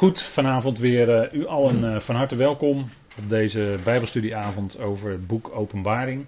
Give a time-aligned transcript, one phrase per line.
[0.00, 5.26] Goed, vanavond weer eh, u allen eh, van harte welkom op deze Bijbelstudieavond over het
[5.26, 6.26] boek Openbaring.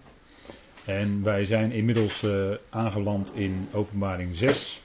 [0.85, 4.83] En wij zijn inmiddels eh, aangeland in Openbaring 6.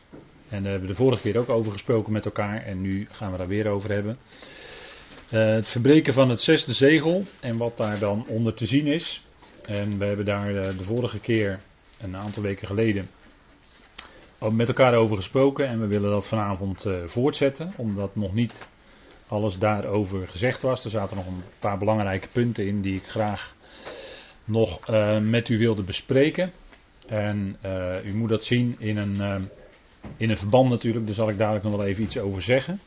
[0.50, 3.32] En daar hebben we de vorige keer ook over gesproken met elkaar en nu gaan
[3.32, 4.18] we daar weer over hebben.
[5.30, 9.26] het verbreken van het zesde zegel en wat daar dan onder te zien is.
[9.66, 11.60] En we hebben daar de vorige keer,
[12.02, 13.10] een aantal weken geleden,
[14.52, 18.68] met elkaar over gesproken en we willen dat vanavond uh, voortzetten, omdat nog niet
[19.28, 20.84] alles daarover gezegd was.
[20.84, 23.56] Er zaten nog een paar belangrijke punten in die ik graag
[24.44, 26.52] nog uh, met u wilde bespreken.
[27.08, 29.50] En uh, u moet dat zien in een,
[30.18, 32.80] in een verband natuurlijk, daar zal ik dadelijk nog wel even iets over zeggen.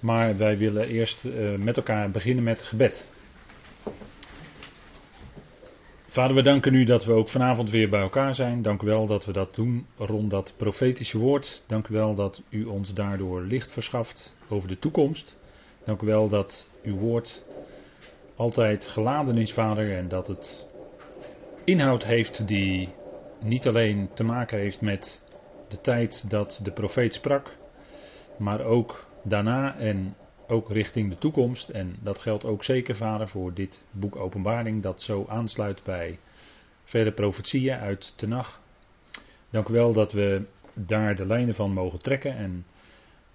[0.00, 1.24] Maar wij willen eerst
[1.56, 3.06] met elkaar beginnen met gebed.
[6.12, 8.62] Vader, we danken u dat we ook vanavond weer bij elkaar zijn.
[8.62, 11.62] Dank u wel dat we dat doen rond dat profetische woord.
[11.66, 15.36] Dank u wel dat u ons daardoor licht verschaft over de toekomst.
[15.84, 17.44] Dank u wel dat uw woord
[18.36, 20.66] altijd geladen is, Vader, en dat het
[21.64, 22.88] inhoud heeft die
[23.38, 25.22] niet alleen te maken heeft met
[25.68, 27.56] de tijd dat de profeet sprak,
[28.36, 30.14] maar ook daarna en
[30.46, 31.68] ook richting de toekomst.
[31.68, 36.18] En dat geldt ook zeker, vader, voor dit boek Openbaring, dat zo aansluit bij
[36.84, 38.60] verder profetieën uit Tenach.
[39.50, 40.42] Dank u wel dat we
[40.74, 42.66] daar de lijnen van mogen trekken en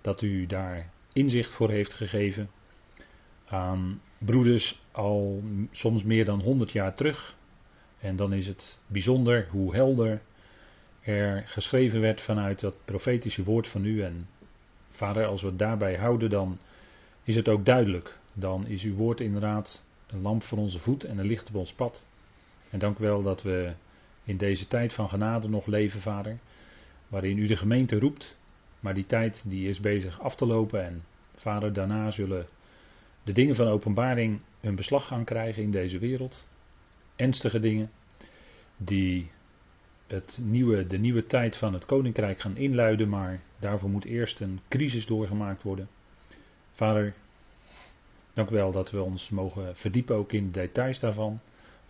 [0.02, 2.50] dat u daar inzicht voor heeft gegeven
[3.46, 7.36] aan broeders al soms meer dan 100 jaar terug.
[8.00, 10.22] En dan is het bijzonder hoe helder
[11.02, 14.02] er geschreven werd vanuit dat profetische woord van u.
[14.02, 14.28] En
[14.92, 16.58] vader, als we het daarbij houden, dan
[17.24, 18.20] is het ook duidelijk.
[18.34, 21.74] Dan is uw woord inderdaad een lamp voor onze voet en een licht op ons
[21.74, 22.06] pad.
[22.70, 23.74] En dank wel dat we
[24.24, 26.38] in deze tijd van genade nog leven, vader.
[27.08, 28.38] Waarin u de gemeente roept.
[28.80, 30.86] Maar die tijd die is bezig af te lopen.
[30.86, 31.04] En
[31.36, 32.48] vader, daarna zullen
[33.24, 36.48] de dingen van openbaring een beslag gaan krijgen in deze wereld.
[37.16, 37.92] Ernstige dingen.
[38.78, 39.30] Die
[40.08, 43.10] het nieuwe, de nieuwe tijd van het koninkrijk gaan inluiden.
[43.10, 45.90] Maar daarvoor moet eerst een crisis doorgemaakt worden.
[46.72, 47.14] Vader,
[48.34, 51.40] dank wel dat we ons mogen verdiepen ook in de details daarvan,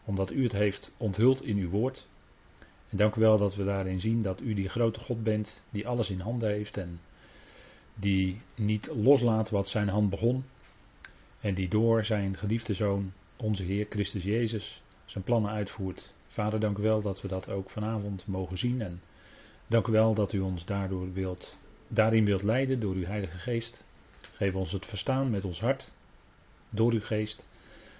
[0.04, 2.08] omdat u het heeft onthuld in uw woord.
[2.90, 5.88] En dank u wel dat we daarin zien dat u die grote God bent, die
[5.88, 7.00] alles in handen heeft en
[7.96, 10.44] die niet loslaat wat zijn hand begon.
[11.40, 16.14] En die door zijn geliefde zoon, onze Heer Christus Jezus, zijn plannen uitvoert.
[16.28, 18.82] Vader, dank u wel dat we dat ook vanavond mogen zien.
[18.82, 19.02] En
[19.68, 23.84] dank u wel dat u ons daardoor wilt, daarin wilt leiden door uw Heilige Geest.
[24.34, 25.92] Geef ons het verstaan met ons hart,
[26.70, 27.46] door uw geest.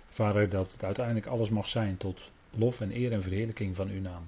[0.10, 4.02] Vader, dat het uiteindelijk alles mag zijn tot lof en eer en verheerlijking van uw
[4.02, 4.24] naam.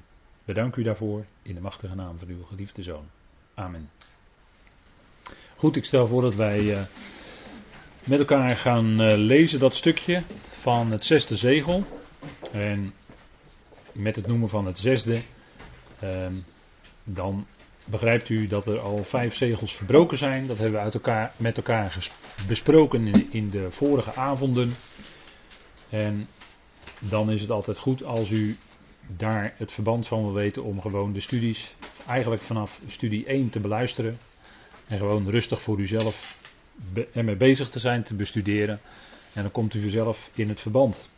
[0.50, 3.06] Bedank u daarvoor in de machtige naam van uw geliefde zoon.
[3.54, 3.90] Amen.
[5.56, 6.82] Goed, ik stel voor dat wij uh,
[8.04, 11.84] met elkaar gaan uh, lezen dat stukje van het zesde zegel.
[12.52, 12.94] En
[13.92, 15.22] met het noemen van het zesde,
[16.04, 16.28] uh,
[17.04, 17.46] dan
[17.86, 20.48] begrijpt u dat er al vijf zegels verbroken zijn.
[20.48, 22.10] Dat hebben we uit elkaar, met elkaar
[22.48, 24.74] besproken in de vorige avonden.
[25.90, 26.28] En
[27.00, 28.58] dan is het altijd goed als u
[29.18, 31.76] daar het verband van wil weten om gewoon de studies,
[32.08, 34.18] eigenlijk vanaf studie 1 te beluisteren.
[34.88, 36.38] En gewoon rustig voor uzelf
[37.14, 38.80] ermee bezig te zijn, te bestuderen.
[39.34, 41.10] En dan komt u vanzelf in het verband.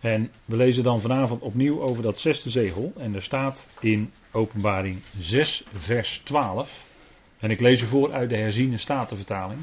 [0.00, 2.92] En we lezen dan vanavond opnieuw over dat zesde zegel.
[2.96, 6.86] En er staat in Openbaring 6, vers 12.
[7.38, 9.60] En ik lees u voor uit de herziene statenvertaling.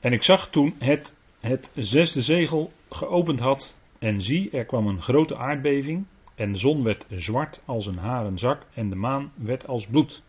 [0.00, 3.76] En ik zag toen het, het zesde zegel geopend had.
[4.00, 6.06] En zie, er kwam een grote aardbeving.
[6.34, 8.66] En de zon werd zwart als een haren zak.
[8.74, 10.22] En de maan werd als bloed.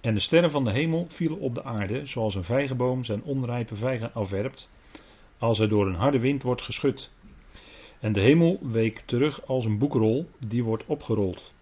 [0.00, 2.06] En de sterren van de hemel vielen op de aarde.
[2.06, 4.70] Zoals een vijgenboom zijn onrijpe vijgen afwerpt.
[5.38, 7.10] Als er door een harde wind wordt geschud.
[8.00, 11.52] En de hemel week terug als een boekrol die wordt opgerold.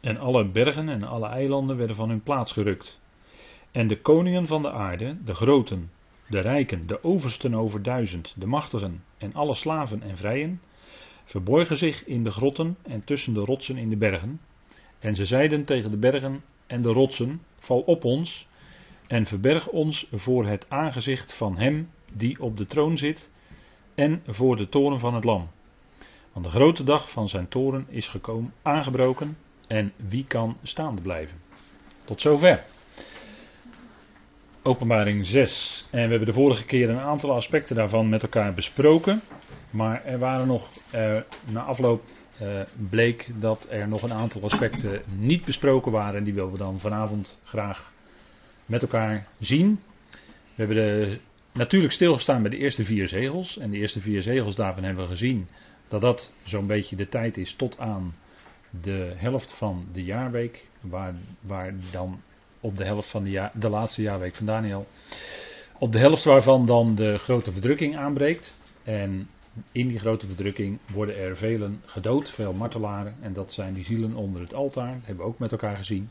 [0.00, 3.00] En alle bergen en alle eilanden werden van hun plaats gerukt.
[3.70, 5.90] En de koningen van de aarde, de groten,
[6.30, 10.60] de rijken, de oversten over duizend, de machtigen en alle slaven en vrijen,
[11.24, 14.40] verborgen zich in de grotten en tussen de rotsen in de bergen.
[14.98, 18.48] En ze zeiden tegen de bergen en de rotsen: Val op ons
[19.06, 23.30] en verberg ons voor het aangezicht van hem die op de troon zit
[23.94, 25.50] en voor de toren van het lam.
[26.32, 31.38] Want de grote dag van zijn toren is gekomen, aangebroken en wie kan staande blijven?
[32.04, 32.64] Tot zover.
[34.62, 35.86] Openbaring 6.
[35.90, 39.20] En we hebben de vorige keer een aantal aspecten daarvan met elkaar besproken.
[39.70, 42.02] Maar er waren nog, eh, na afloop
[42.38, 42.60] eh,
[42.90, 46.18] bleek dat er nog een aantal aspecten niet besproken waren.
[46.18, 47.92] En die willen we dan vanavond graag
[48.66, 49.80] met elkaar zien.
[50.54, 51.18] We hebben de,
[51.52, 53.58] natuurlijk stilgestaan bij de eerste vier zegels.
[53.58, 55.48] En de eerste vier zegels daarvan hebben we gezien
[55.88, 58.14] dat dat zo'n beetje de tijd is tot aan
[58.82, 60.68] de helft van de jaarweek.
[60.80, 62.20] Waar, waar dan
[62.60, 64.86] op de helft van de, de laatste jaarweek van Daniel.
[65.78, 68.54] Op de helft waarvan dan de grote verdrukking aanbreekt.
[68.82, 69.28] En
[69.72, 73.16] in die grote verdrukking worden er velen gedood, veel martelaren.
[73.20, 74.94] En dat zijn die zielen onder het altaar.
[74.94, 76.10] Dat hebben we ook met elkaar gezien.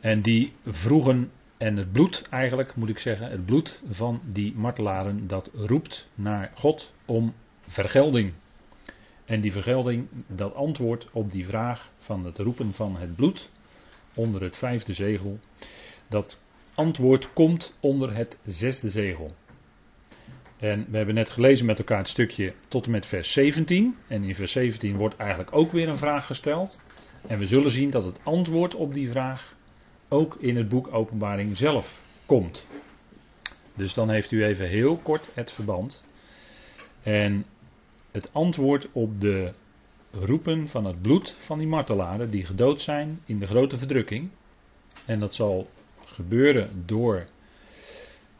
[0.00, 5.26] En die vroegen, en het bloed eigenlijk moet ik zeggen, het bloed van die martelaren,
[5.26, 7.34] dat roept naar God om
[7.66, 8.32] vergelding.
[9.24, 13.50] En die vergelding, dat antwoord op die vraag van het roepen van het bloed
[14.14, 15.38] onder het vijfde zegel,
[16.08, 16.38] dat
[16.74, 19.34] antwoord komt onder het zesde zegel.
[20.56, 23.96] En we hebben net gelezen met elkaar het stukje tot en met vers 17.
[24.08, 26.82] En in vers 17 wordt eigenlijk ook weer een vraag gesteld.
[27.26, 29.54] En we zullen zien dat het antwoord op die vraag
[30.08, 32.66] ook in het boek Openbaring zelf komt.
[33.74, 36.04] Dus dan heeft u even heel kort het verband.
[37.02, 37.44] En
[38.10, 39.52] het antwoord op de
[40.20, 44.30] roepen van het bloed van die martelaren die gedood zijn in de grote verdrukking.
[45.06, 45.68] En dat zal
[46.04, 47.26] gebeuren door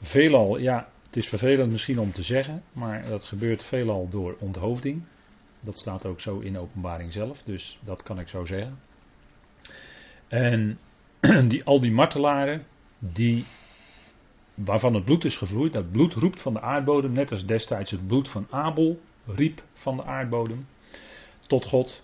[0.00, 5.02] veelal, ja, het is vervelend misschien om te zeggen, maar dat gebeurt veelal door onthoofding.
[5.60, 8.78] Dat staat ook zo in openbaring zelf, dus dat kan ik zo zeggen.
[10.28, 10.78] En
[11.48, 12.66] die, al die martelaren,
[12.98, 13.44] die,
[14.54, 18.06] waarvan het bloed is gevloeid, dat bloed roept van de aardbodem, net als destijds het
[18.06, 20.66] bloed van Abel riep van de aardbodem
[21.46, 22.02] tot God.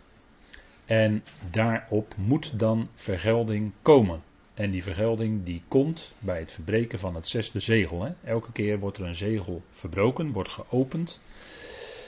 [0.87, 4.23] En daarop moet dan vergelding komen.
[4.55, 8.03] En die vergelding die komt bij het verbreken van het zesde zegel.
[8.03, 8.13] Hè.
[8.25, 11.21] Elke keer wordt er een zegel verbroken, wordt geopend.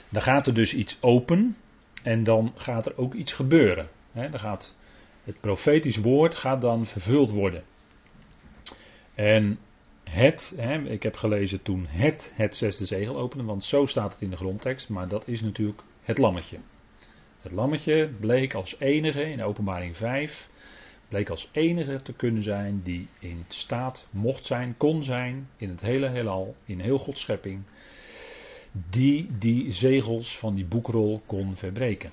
[0.09, 1.57] Dan gaat er dus iets open
[2.03, 3.89] en dan gaat er ook iets gebeuren.
[4.11, 4.29] Hè.
[4.29, 4.75] Dan gaat
[5.23, 7.63] het profetisch woord gaat dan vervuld worden.
[9.15, 9.59] En
[10.03, 14.21] het, hè, ik heb gelezen toen het het zesde zegel openen, want zo staat het
[14.21, 16.57] in de grondtekst, maar dat is natuurlijk het lammetje.
[17.43, 20.49] Het lammetje bleek als enige in openbaring 5
[21.07, 25.81] bleek als enige te kunnen zijn die in staat mocht zijn, kon zijn, in het
[25.81, 27.61] hele heelal, in heel Gods schepping,
[28.89, 32.11] die die zegels van die boekrol kon verbreken.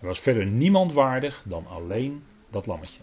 [0.00, 3.00] Er was verder niemand waardig dan alleen dat lammetje.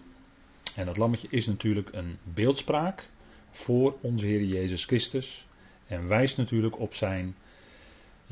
[0.76, 3.04] En dat lammetje is natuurlijk een beeldspraak
[3.52, 5.48] voor onze Heer Jezus Christus
[5.88, 7.36] en wijst natuurlijk op zijn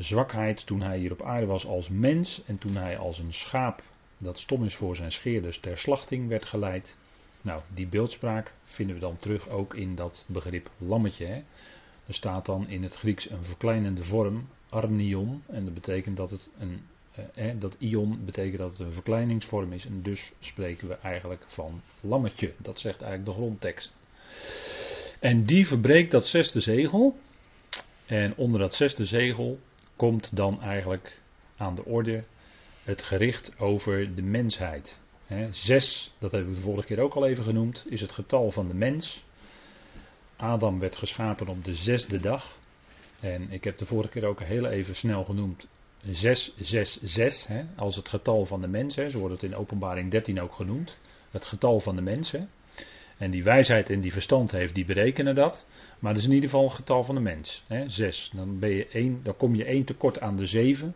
[0.04, 3.84] zwakheid toen hij hier op aarde was als mens en toen hij als een schaap
[4.18, 6.96] dat stom is voor zijn scheerders ter slachting werd geleid.
[7.42, 11.26] Nou, die beeldspraak vinden we dan terug ook in dat begrip lammetje.
[11.26, 11.44] Hè.
[12.06, 16.50] Er staat dan in het Grieks een verkleinende vorm, arnion, en dat betekent dat het
[16.60, 16.82] een,
[17.34, 21.82] eh, dat ion betekent dat het een verkleiningsvorm is, en dus spreken we eigenlijk van
[22.02, 22.54] lammetje.
[22.58, 23.98] Dat zegt eigenlijk de grondtekst.
[25.20, 27.18] En die verbreekt dat zesde zegel,
[28.06, 29.60] en onder dat zesde zegel
[29.96, 31.22] komt dan eigenlijk
[31.58, 32.24] aan de orde
[32.84, 35.00] het gericht over de mensheid.
[35.52, 38.68] zes, dat hebben we de vorige keer ook al even genoemd, is het getal van
[38.68, 39.26] de mens.
[40.36, 42.58] Adam werd geschapen op de zesde dag.
[43.20, 45.68] En ik heb de vorige keer ook heel even snel genoemd
[46.12, 48.96] 666, hè, als het getal van de mens.
[48.96, 50.98] Zo wordt het in openbaring 13 ook genoemd.
[51.32, 52.32] Het getal van de mens.
[52.32, 52.40] Hè.
[53.18, 55.66] En die wijsheid en die verstand heeft, die berekenen dat.
[56.00, 57.64] Maar dat is in ieder geval het getal van de mens.
[57.68, 58.32] Hè, 6.
[58.34, 60.96] Dan, ben je één, dan kom je één tekort aan de 7.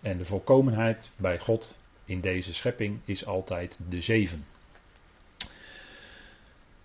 [0.00, 1.74] En de volkomenheid bij God
[2.04, 4.44] in deze schepping is altijd de zeven.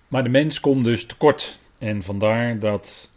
[0.08, 1.60] Maar de mens komt dus tekort.
[1.80, 3.12] En vandaar dat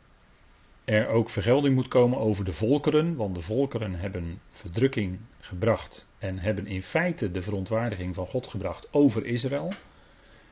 [0.84, 3.16] er ook vergelding moet komen over de volkeren.
[3.16, 6.08] Want de volkeren hebben verdrukking gebracht.
[6.18, 9.72] En hebben in feite de verontwaardiging van God gebracht over Israël.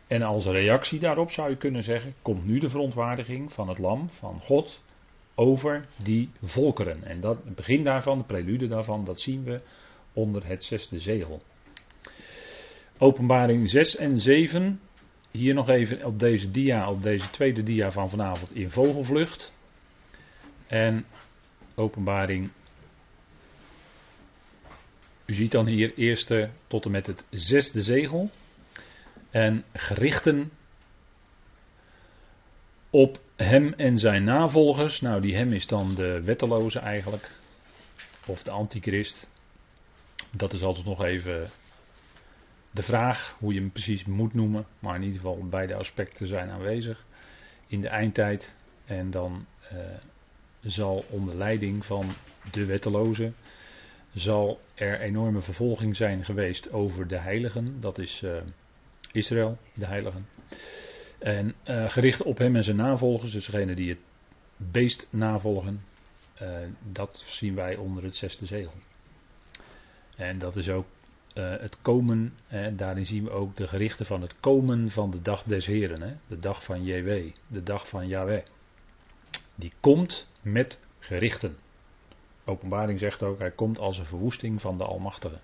[0.07, 4.11] En als reactie daarop zou je kunnen zeggen: komt nu de verontwaardiging van het Lam,
[4.11, 4.83] van God,
[5.35, 7.05] over die volkeren.
[7.05, 9.61] En dat, het begin daarvan, de prelude daarvan, dat zien we
[10.13, 11.43] onder het zesde zegel.
[12.99, 14.81] Openbaring 6 en 7.
[15.31, 19.53] Hier nog even op deze dia, op deze tweede dia van vanavond in vogelvlucht.
[20.67, 21.07] En
[21.75, 22.51] openbaring.
[25.25, 28.31] U ziet dan hier eerste tot en met het zesde zegel.
[29.37, 30.51] En gerichten
[32.91, 35.01] op hem en zijn navolgers.
[35.01, 37.31] Nou, die hem is dan de wetteloze eigenlijk.
[38.27, 39.29] Of de antichrist.
[40.33, 41.49] Dat is altijd nog even
[42.73, 44.67] de vraag hoe je hem precies moet noemen.
[44.79, 47.05] Maar in ieder geval beide aspecten zijn aanwezig
[47.67, 48.57] in de eindtijd.
[48.85, 49.79] En dan uh,
[50.61, 52.07] zal onder leiding van
[52.51, 53.33] de wetteloze
[54.15, 57.81] zal er enorme vervolging zijn geweest over de heiligen.
[57.81, 58.37] Dat is uh,
[59.13, 60.29] Israël, de heiligen.
[61.19, 64.01] En uh, gericht op hem en zijn navolgers, dus degene die het
[64.57, 65.85] beest navolgen,
[66.43, 66.49] uh,
[66.93, 68.75] dat zien wij onder het zesde zegel.
[70.17, 70.87] En dat is ook
[71.35, 75.23] uh, het komen, hè, daarin zien we ook de gerichten van het komen van de
[75.23, 78.45] dag des Heren, hè, de dag van JW, de dag van Yahweh.
[79.55, 81.57] Die komt met gerichten.
[82.45, 85.41] Openbaring zegt ook, hij komt als een verwoesting van de Almachtige.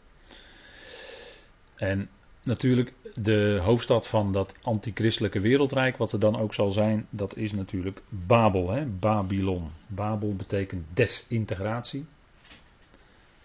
[1.77, 2.11] En
[2.43, 7.53] natuurlijk de hoofdstad van dat antichristelijke wereldrijk, wat er dan ook zal zijn, dat is
[7.53, 8.87] natuurlijk Babel, hè?
[8.87, 9.71] Babylon.
[9.87, 12.07] Babel betekent desintegratie.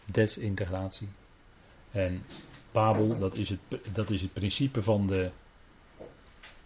[0.06, 1.08] Desintegratie.
[1.92, 2.24] En
[2.72, 3.60] Babel, dat is het,
[3.94, 5.30] dat is het principe van de.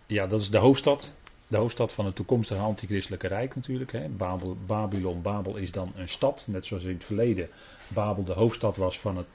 [0.06, 1.14] Ja, dat is de hoofdstad.
[1.48, 3.92] De hoofdstad van het toekomstige antichristelijke rijk natuurlijk.
[3.92, 4.10] Hè.
[4.10, 6.46] Babel, Babylon, Babel is dan een stad.
[6.48, 7.50] Net zoals in het verleden
[7.88, 9.28] Babel de hoofdstad was van het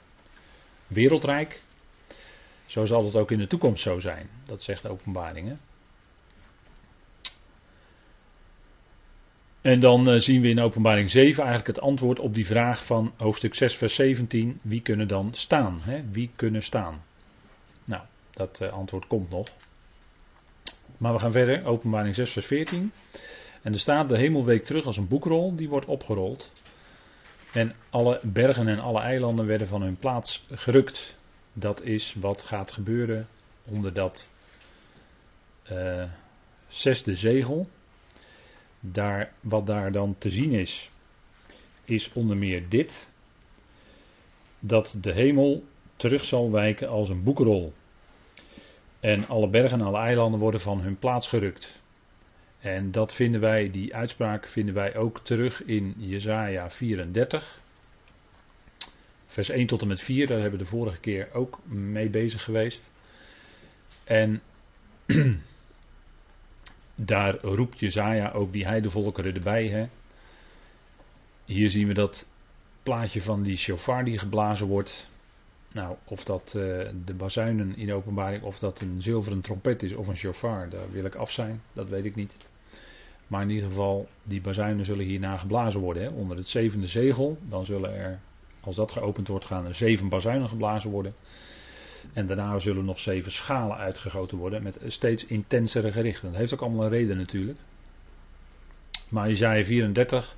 [0.87, 1.63] wereldrijk.
[2.67, 4.29] Zo zal het ook in de toekomst zo zijn.
[4.45, 5.47] Dat zegt de openbaring.
[5.47, 5.55] Hè.
[9.61, 13.13] En dan uh, zien we in openbaring 7 eigenlijk het antwoord op die vraag van
[13.17, 14.59] hoofdstuk 6 vers 17.
[14.61, 15.79] Wie kunnen dan staan?
[15.81, 16.01] Hè?
[16.11, 17.03] Wie kunnen staan?
[17.85, 18.01] Nou,
[18.33, 19.47] dat uh, antwoord komt nog.
[20.97, 22.91] Maar we gaan verder, openbaring 6 vers 14.
[23.61, 26.51] En er staat de hemel week terug als een boekrol, die wordt opgerold.
[27.53, 31.17] En alle bergen en alle eilanden werden van hun plaats gerukt.
[31.59, 33.27] Dat is wat gaat gebeuren
[33.63, 34.31] onder dat
[35.71, 36.03] uh,
[36.67, 37.69] zesde zegel.
[38.79, 40.89] Daar, wat daar dan te zien is,
[41.83, 43.09] is onder meer dit:
[44.59, 45.63] dat de hemel
[45.95, 47.73] terug zal wijken als een boekrol.
[48.99, 51.81] En alle bergen en alle eilanden worden van hun plaats gerukt.
[52.59, 57.61] En dat vinden wij, die uitspraak vinden wij ook terug in Jesaja 34.
[59.27, 62.43] Vers 1 tot en met 4, daar hebben we de vorige keer ook mee bezig
[62.43, 62.91] geweest.
[64.03, 64.41] En
[66.95, 69.67] daar roept Jezaja ook die heidevolkeren erbij.
[69.67, 69.87] Hè.
[71.45, 72.27] Hier zien we dat
[72.83, 75.09] plaatje van die shofar die geblazen wordt.
[75.71, 80.07] Nou, of dat uh, de bazuinen in openbaring, of dat een zilveren trompet is of
[80.07, 81.61] een shofar, daar wil ik af zijn.
[81.73, 82.35] Dat weet ik niet.
[83.27, 86.03] Maar in ieder geval, die bazuinen zullen hierna geblazen worden.
[86.03, 86.09] Hè.
[86.09, 88.19] Onder het zevende zegel, dan zullen er,
[88.67, 91.15] als dat geopend wordt, gaan er zeven bazuinen geblazen worden.
[92.13, 96.29] En daarna zullen nog zeven schalen uitgegoten worden met steeds intensere gerichten.
[96.29, 97.59] Dat heeft ook allemaal een reden natuurlijk.
[99.09, 100.35] Maar Isaiah 34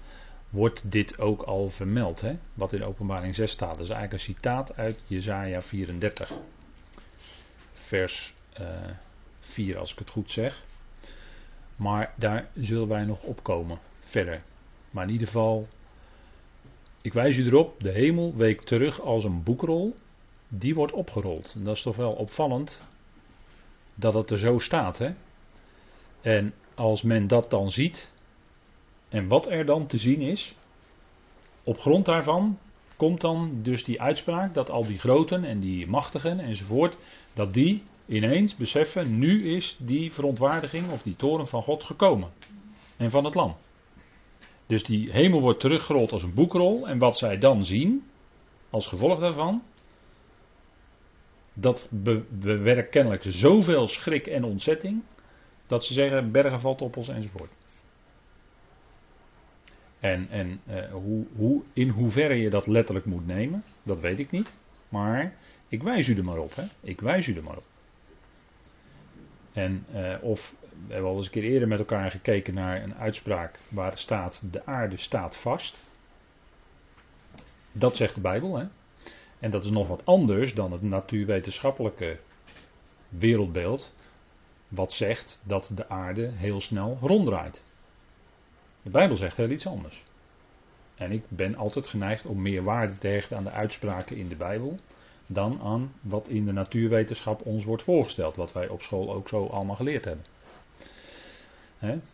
[0.49, 2.21] wordt dit ook al vermeld.
[2.21, 2.37] Hè?
[2.53, 3.73] Wat in openbaring 6 staat.
[3.73, 6.31] Dat is eigenlijk een citaat uit Jesaja 34.
[7.71, 8.95] Vers uh, eh,
[9.39, 10.63] 4 als ik het goed zeg.
[11.75, 14.41] Maar daar zullen wij nog opkomen verder.
[14.91, 15.67] Maar in ieder geval,
[17.01, 19.95] ik wijs u erop, de hemel week terug als een boekrol
[20.47, 21.53] die wordt opgerold.
[21.57, 22.83] En dat is toch wel opvallend
[23.95, 24.97] dat het er zo staat.
[24.97, 25.13] Hè?
[26.21, 28.11] En als men dat dan ziet,
[29.09, 30.55] en wat er dan te zien is,
[31.63, 32.57] op grond daarvan
[32.95, 36.97] komt dan dus die uitspraak dat al die groten en die machtigen enzovoort,
[37.33, 42.29] dat die ineens beseffen, nu is die verontwaardiging of die toren van God gekomen.
[42.97, 43.55] En van het lam.
[44.69, 46.87] Dus die hemel wordt teruggerold als een boekrol.
[46.87, 48.03] En wat zij dan zien,
[48.69, 49.63] als gevolg daarvan,
[51.53, 51.87] dat
[52.29, 55.03] bewerkt kennelijk zoveel schrik en ontzetting.
[55.67, 57.51] Dat ze zeggen: bergen valt op ons enzovoort.
[59.99, 64.31] En, en uh, hoe, hoe, in hoeverre je dat letterlijk moet nemen, dat weet ik
[64.31, 64.57] niet.
[64.89, 65.35] Maar
[65.67, 66.55] ik wijs u er maar op.
[66.55, 66.63] Hè?
[66.81, 67.65] Ik wijs u er maar op.
[69.53, 70.55] En uh, of
[70.87, 74.41] we hebben al eens een keer eerder met elkaar gekeken naar een uitspraak waar staat:
[74.51, 75.85] de aarde staat vast.
[77.71, 78.57] Dat zegt de Bijbel.
[78.57, 78.65] Hè?
[79.39, 82.19] En dat is nog wat anders dan het natuurwetenschappelijke
[83.09, 83.93] wereldbeeld,
[84.67, 87.61] wat zegt dat de aarde heel snel ronddraait.
[88.81, 90.03] De Bijbel zegt heel iets anders.
[90.95, 94.35] En ik ben altijd geneigd om meer waarde te hechten aan de uitspraken in de
[94.35, 94.79] Bijbel
[95.31, 99.45] dan aan wat in de natuurwetenschap ons wordt voorgesteld, wat wij op school ook zo
[99.45, 100.25] allemaal geleerd hebben.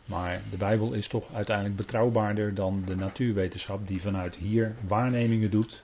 [0.05, 5.83] maar de Bijbel is toch uiteindelijk betrouwbaarder dan de natuurwetenschap, die vanuit hier waarnemingen doet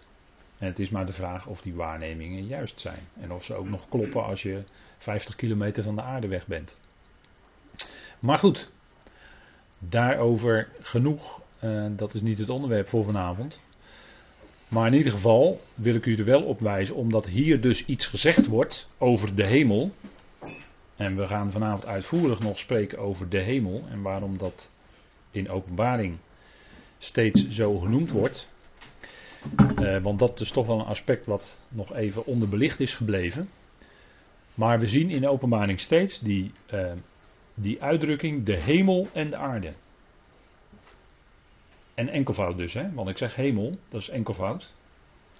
[0.61, 2.99] en het is maar de vraag of die waarnemingen juist zijn.
[3.19, 4.63] En of ze ook nog kloppen als je
[4.97, 6.77] 50 kilometer van de aarde weg bent.
[8.19, 8.71] Maar goed,
[9.79, 11.41] daarover genoeg.
[11.63, 13.59] Uh, dat is niet het onderwerp voor vanavond.
[14.71, 18.07] Maar in ieder geval wil ik u er wel op wijzen, omdat hier dus iets
[18.07, 19.91] gezegd wordt over de hemel.
[20.95, 24.69] En we gaan vanavond uitvoerig nog spreken over de hemel en waarom dat
[25.31, 26.17] in openbaring
[26.97, 28.47] steeds zo genoemd wordt.
[29.79, 33.49] Uh, want dat is toch wel een aspect wat nog even onderbelicht is gebleven.
[34.53, 36.91] Maar we zien in openbaring steeds die, uh,
[37.53, 39.73] die uitdrukking de hemel en de aarde.
[42.01, 42.93] En enkelvoud dus, hè?
[42.93, 44.71] want ik zeg hemel, dat is enkelvoud.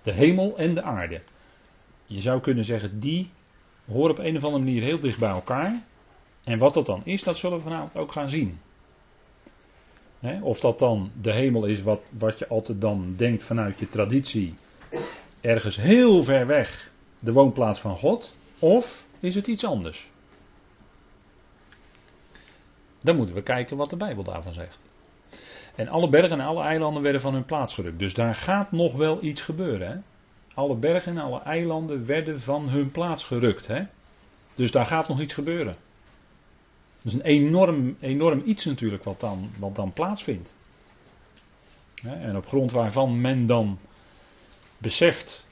[0.02, 1.22] De hemel en de aarde.
[2.06, 3.30] Je zou kunnen zeggen, die
[3.86, 5.84] horen op een of andere manier heel dicht bij elkaar.
[6.44, 8.60] En wat dat dan is, dat zullen we vanavond ook gaan zien.
[10.42, 14.56] Of dat dan de hemel is wat, wat je altijd dan denkt vanuit je traditie,
[15.42, 20.10] ergens heel ver weg, de woonplaats van God, of is het iets anders?
[23.00, 24.91] Dan moeten we kijken wat de Bijbel daarvan zegt.
[25.76, 28.00] En alle bergen en alle eilanden werden van hun plaats gerukt.
[28.00, 29.88] Dus daar gaat nog wel iets gebeuren.
[29.88, 29.98] Hè?
[30.54, 33.68] Alle bergen en alle eilanden werden van hun plaats gerukt.
[33.68, 33.82] Hè?
[34.56, 35.76] Dus daar gaat nog iets gebeuren.
[37.02, 40.54] Dat is een enorm, enorm iets natuurlijk wat dan, wat dan plaatsvindt.
[42.04, 43.80] En op grond waarvan men dan
[44.78, 45.46] beseft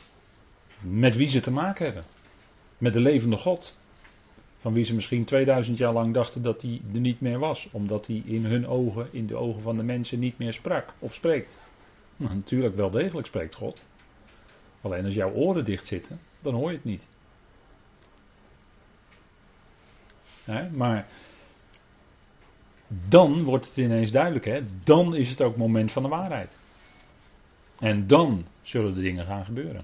[0.80, 2.04] met wie ze te maken hebben.
[2.78, 3.78] Met de levende God.
[4.60, 7.70] Van wie ze misschien 2000 jaar lang dachten dat hij er niet meer was.
[7.72, 11.14] Omdat hij in hun ogen, in de ogen van de mensen niet meer sprak of
[11.14, 11.60] spreekt.
[12.16, 13.86] Nou, natuurlijk wel degelijk spreekt God.
[14.82, 17.08] Alleen als jouw oren dicht zitten, dan hoor je het niet.
[20.72, 21.08] maar
[22.88, 24.62] dan wordt het ineens duidelijk, hè?
[24.84, 26.60] dan is het ook moment van de waarheid.
[27.80, 29.84] En dan zullen de dingen gaan gebeuren.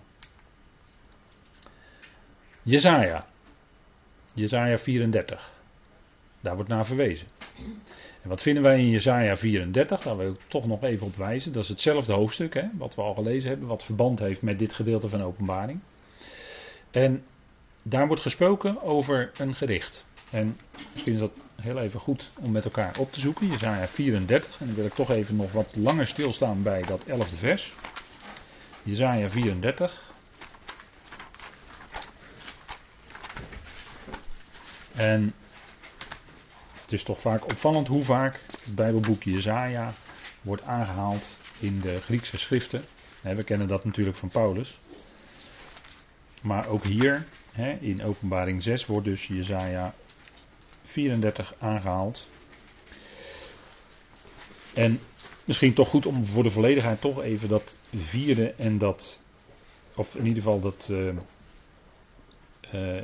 [2.61, 3.27] Jezaja.
[4.35, 5.51] Jezaja 34.
[6.41, 7.27] Daar wordt naar verwezen.
[8.21, 10.01] En wat vinden wij in Jezaja 34?
[10.01, 11.53] Daar wil ik toch nog even op wijzen.
[11.53, 14.73] Dat is hetzelfde hoofdstuk, hè, wat we al gelezen hebben, wat verband heeft met dit
[14.73, 15.79] gedeelte van openbaring.
[16.91, 17.23] En
[17.83, 20.05] daar wordt gesproken over een gericht.
[20.29, 20.57] En
[20.93, 23.47] misschien is dat heel even goed om met elkaar op te zoeken.
[23.47, 24.59] Jezaja 34.
[24.59, 27.73] En dan wil ik toch even nog wat langer stilstaan bij dat 11e vers.
[28.83, 30.04] Jezaja 34.
[34.95, 35.33] En
[36.81, 39.93] het is toch vaak opvallend hoe vaak het Bijbelboek Jezaja
[40.41, 42.85] wordt aangehaald in de Griekse schriften.
[43.21, 44.79] We kennen dat natuurlijk van Paulus.
[46.41, 47.25] Maar ook hier,
[47.79, 49.93] in openbaring 6, wordt dus Jezaja
[50.83, 52.27] 34 aangehaald.
[54.73, 54.99] En
[55.45, 59.19] misschien toch goed om voor de volledigheid toch even dat vierde en dat,
[59.95, 61.09] of in ieder geval dat, uh,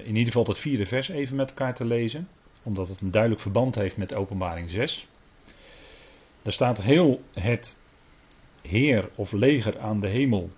[0.03, 2.27] in ieder geval dat vierde vers even met elkaar te lezen.
[2.63, 5.07] Omdat het een duidelijk verband heeft met openbaring 6.
[6.41, 7.77] Daar staat heel het
[8.61, 10.49] heer of leger aan de hemel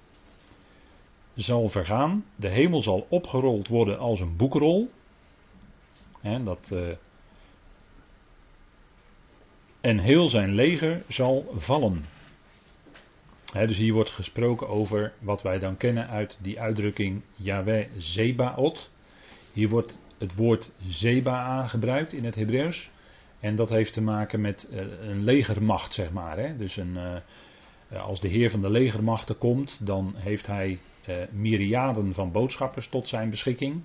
[1.35, 2.25] zal vergaan.
[2.35, 4.89] De hemel zal opgerold worden als een boekrol.
[6.19, 6.89] He, dat, uh,
[9.81, 12.05] en heel zijn leger zal vallen.
[13.53, 18.91] dus hier wordt gesproken over wat wij dan kennen uit die uitdrukking Yahweh Zebaot.
[19.53, 22.91] Hier wordt het woord Zeba gebruikt in het Hebreeuws.
[23.39, 26.37] En dat heeft te maken met eh, een legermacht, zeg maar.
[26.37, 26.57] Hè.
[26.57, 26.97] Dus een,
[27.91, 30.79] uh, als de Heer van de legermachten komt, dan heeft hij
[31.31, 33.83] myriaden van boodschappers tot zijn beschikking.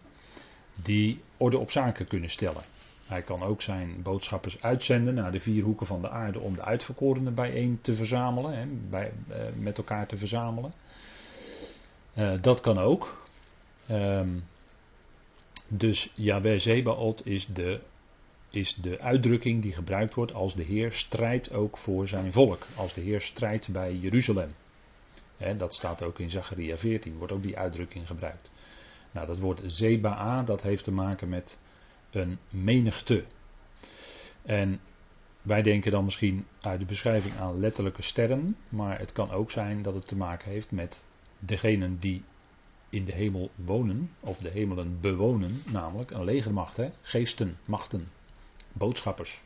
[0.83, 2.63] Die orde op zaken kunnen stellen.
[3.07, 6.63] Hij kan ook zijn boodschappers uitzenden naar de vier hoeken van de aarde om de
[6.63, 9.13] uitverkorenen bijeen te verzamelen, hè, bij,
[9.59, 10.73] met elkaar te verzamelen.
[12.15, 13.25] Uh, dat kan ook.
[13.91, 14.43] Um,
[15.69, 17.81] dus Yahweh Zebaot is de,
[18.51, 22.67] is de uitdrukking die gebruikt wordt als de Heer strijdt ook voor zijn volk.
[22.77, 24.51] Als de Heer strijdt bij Jeruzalem.
[25.37, 28.51] Hè, dat staat ook in Zacharia 14, wordt ook die uitdrukking gebruikt.
[29.11, 31.59] Nou, dat woord Zebaa, dat heeft te maken met
[32.11, 33.25] een menigte.
[34.43, 34.81] En
[35.43, 39.83] wij denken dan misschien uit de beschrijving aan letterlijke sterren, maar het kan ook zijn
[39.83, 41.05] dat het te maken heeft met
[41.39, 42.25] degenen die
[42.91, 46.89] in de hemel wonen, of de hemelen bewonen, namelijk een legermacht, hè?
[47.03, 48.09] geesten, machten,
[48.73, 49.41] boodschappers.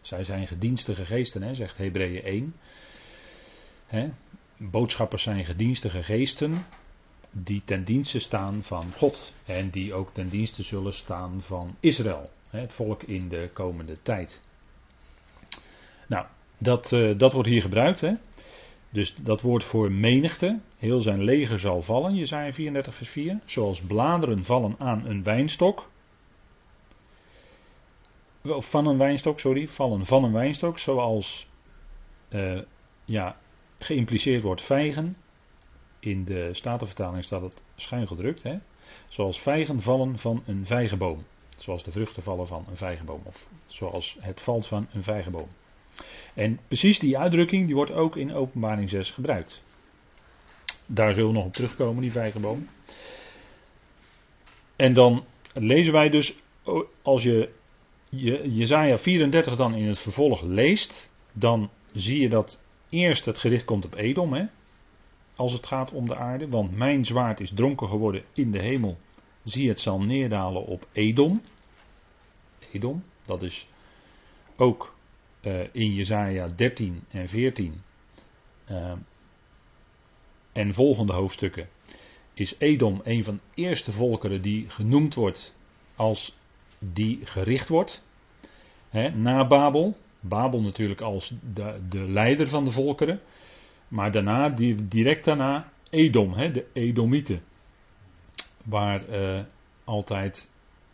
[0.00, 2.54] Zij zijn gedienstige geesten, hè, zegt Hebreeën 1.
[3.86, 4.08] Hè?
[4.56, 6.64] Boodschappers zijn gedienstige geesten
[7.30, 12.30] die ten dienste staan van God en die ook ten dienste zullen staan van Israël,
[12.50, 14.40] het volk in de komende tijd.
[16.08, 16.26] Nou,
[16.58, 18.00] dat, uh, dat wordt hier gebruikt.
[18.00, 18.12] Hè?
[18.92, 23.80] Dus dat woord voor menigte, heel zijn leger zal vallen, Jezaja 34 vers 4, zoals
[23.80, 25.90] bladeren vallen aan een wijnstok.
[28.42, 31.48] Of van een wijnstok, sorry, vallen van een wijnstok, zoals
[32.30, 32.60] uh,
[33.04, 33.36] ja,
[33.78, 35.16] geïmpliceerd wordt vijgen
[36.02, 38.42] in de Statenvertaling staat het schuin gedrukt.
[38.42, 38.58] Hè?
[39.08, 41.24] Zoals vijgen vallen van een vijgenboom.
[41.56, 43.20] Zoals de vruchten vallen van een vijgenboom.
[43.24, 45.48] Of zoals het valt van een vijgenboom.
[46.34, 49.62] En precies die uitdrukking die wordt ook in openbaring 6 gebruikt.
[50.86, 52.68] Daar zullen we nog op terugkomen, die vijgenboom.
[54.76, 56.34] En dan lezen wij dus,
[57.02, 57.48] als je
[58.44, 63.84] Jezaja 34 dan in het vervolg leest, dan zie je dat eerst het gericht komt
[63.84, 64.44] op Edom, hè,
[65.36, 66.48] als het gaat om de aarde.
[66.48, 68.98] Want mijn zwaard is dronken geworden in de hemel.
[69.42, 71.42] Zie het zal neerdalen op Edom.
[72.72, 73.68] Edom, dat is
[74.56, 74.94] ook
[75.42, 77.82] uh, in Jezaja 13 en 14
[78.70, 78.92] uh,
[80.52, 81.68] en volgende hoofdstukken
[82.34, 85.54] is Edom een van de eerste volkeren die genoemd wordt
[85.96, 86.36] als
[86.78, 88.04] die gericht wordt.
[89.14, 89.96] na Babel.
[90.20, 93.20] Babel natuurlijk als de, de, leider van de volkeren.
[93.88, 94.48] Maar daarna,
[94.88, 97.42] direct daarna, Edom, de Edomieten.
[98.64, 99.40] Waar uh,
[99.84, 100.50] altijd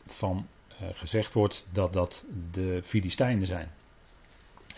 [0.07, 0.47] van
[0.83, 3.71] uh, gezegd wordt dat dat de Filistijnen zijn.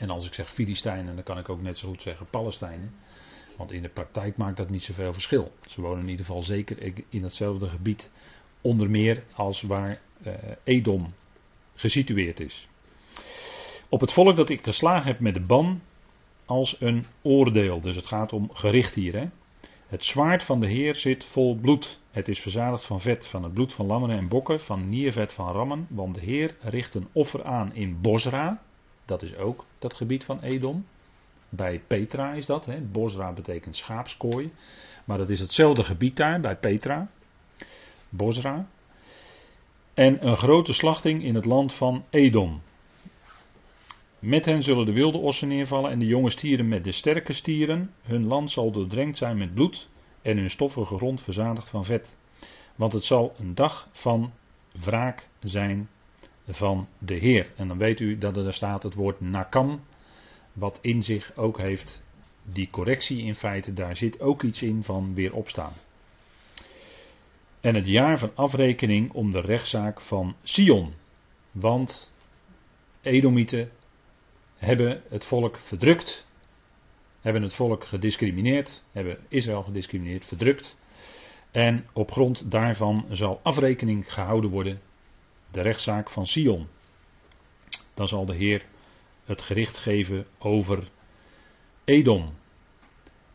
[0.00, 2.94] En als ik zeg Filistijnen, dan kan ik ook net zo goed zeggen Palestijnen.
[3.56, 5.52] Want in de praktijk maakt dat niet zoveel verschil.
[5.68, 8.10] Ze wonen in ieder geval zeker in hetzelfde gebied.
[8.60, 10.34] Onder meer als waar uh,
[10.64, 11.12] Edom
[11.74, 12.68] gesitueerd is.
[13.88, 15.80] Op het volk dat ik geslagen heb met de ban
[16.44, 17.80] als een oordeel.
[17.80, 19.16] Dus het gaat om gericht hier.
[19.16, 19.26] Hè?
[19.86, 22.00] Het zwaard van de Heer zit vol bloed.
[22.10, 25.52] Het is verzadigd van vet, van het bloed van lammeren en bokken, van niervet van
[25.52, 25.86] rammen.
[25.88, 28.62] Want de Heer richt een offer aan in Bosra.
[29.10, 30.86] Dat is ook dat gebied van Edom.
[31.48, 32.66] Bij Petra is dat.
[32.66, 32.80] Hè.
[32.80, 34.52] Bosra betekent schaapskooi.
[35.04, 37.10] Maar dat is hetzelfde gebied daar bij Petra.
[38.08, 38.66] Bosra.
[39.94, 42.62] En een grote slachting in het land van Edom.
[44.18, 47.90] Met hen zullen de wilde ossen neervallen en de jonge stieren met de sterke stieren.
[48.02, 49.88] Hun land zal doordrenkt zijn met bloed
[50.22, 52.16] en hun stoffige grond verzadigd van vet.
[52.74, 54.32] Want het zal een dag van
[54.72, 55.88] wraak zijn
[56.50, 57.52] van de Heer.
[57.56, 59.80] En dan weet u dat er staat het woord nakam,
[60.52, 62.02] wat in zich ook heeft
[62.42, 65.72] die correctie in feite, daar zit ook iets in van weer opstaan.
[67.60, 70.94] En het jaar van afrekening om de rechtszaak van Sion.
[71.50, 72.12] Want
[73.02, 73.70] Edomieten
[74.56, 76.26] hebben het volk verdrukt,
[77.20, 80.76] hebben het volk gediscrimineerd, hebben Israël gediscrimineerd, verdrukt.
[81.50, 84.80] En op grond daarvan zal afrekening gehouden worden,
[85.52, 86.68] de rechtszaak van Sion.
[87.94, 88.64] Dan zal de Heer
[89.24, 90.88] het gericht geven over
[91.84, 92.34] Edom.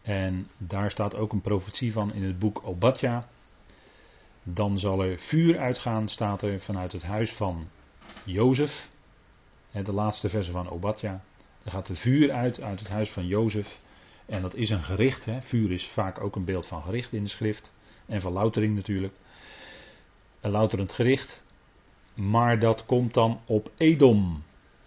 [0.02, 3.28] En daar staat ook een profetie van in het boek Obadja.
[4.44, 7.68] Dan zal er vuur uitgaan, staat er vanuit het huis van
[8.24, 8.90] Jozef.
[9.72, 11.24] De laatste verse van Obadja.
[11.64, 13.80] Er gaat er vuur uit uit het huis van Jozef.
[14.26, 15.26] En dat is een gericht.
[15.26, 15.42] Hè.
[15.42, 17.74] Vuur is vaak ook een beeld van gericht in de schrift.
[18.06, 19.14] En van loutering natuurlijk.
[20.42, 21.45] Een louterend gericht.
[22.16, 24.44] Maar dat komt dan op Edom.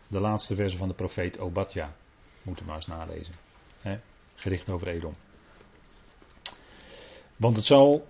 [0.07, 1.95] De laatste verse van de profeet Obadja.
[2.43, 3.35] Moet u maar eens nalezen.
[3.81, 3.99] He,
[4.35, 5.12] gericht over Edom.
[7.37, 8.07] Want het zal,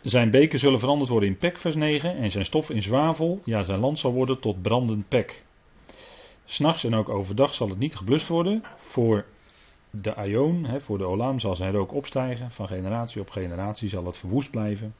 [0.00, 2.16] zijn beken zullen veranderd worden in pek, vers 9.
[2.16, 3.40] En zijn stof in zwavel.
[3.44, 5.44] Ja, zijn land zal worden tot brandend pek.
[6.44, 8.62] S'nachts en ook overdag zal het niet geblust worden.
[8.76, 9.24] Voor
[9.90, 12.50] de Aion, voor de Olam, zal zijn rook opstijgen.
[12.50, 14.94] Van generatie op generatie zal het verwoest blijven.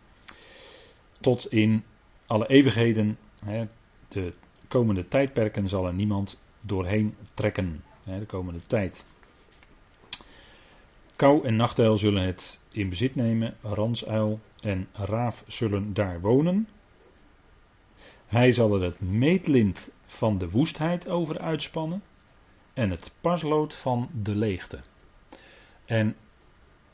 [1.20, 1.84] Tot in
[2.26, 3.18] alle eeuwigheden.
[4.08, 4.32] De
[4.68, 7.84] komende tijdperken zal er niemand doorheen trekken.
[8.04, 9.04] de komende tijd.
[11.16, 13.56] Kou en nachtuil zullen het in bezit nemen.
[13.60, 16.68] Ransuil en raaf zullen daar wonen.
[18.26, 22.02] Hij zal er het meetlint van de woestheid over uitspannen.
[22.72, 24.80] En het paslood van de leegte.
[25.84, 26.16] En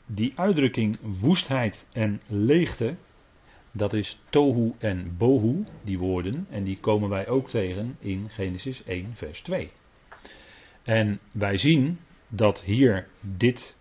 [0.05, 2.95] die uitdrukking woestheid en leegte,
[3.79, 8.83] dat is tohu en bohu, die woorden, en die komen wij ook tegen in Genesis
[8.83, 9.69] 1, vers 2.
[10.83, 13.75] En wij zien dat hier dit,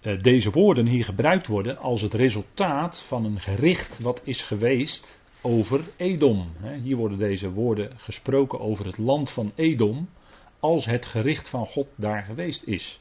[0.00, 5.20] eh, deze woorden hier gebruikt worden als het resultaat van een gericht wat is geweest
[5.42, 6.52] over Edom.
[6.82, 10.08] Hier worden deze woorden gesproken over het land van Edom
[10.60, 13.00] als het gericht van God daar geweest is.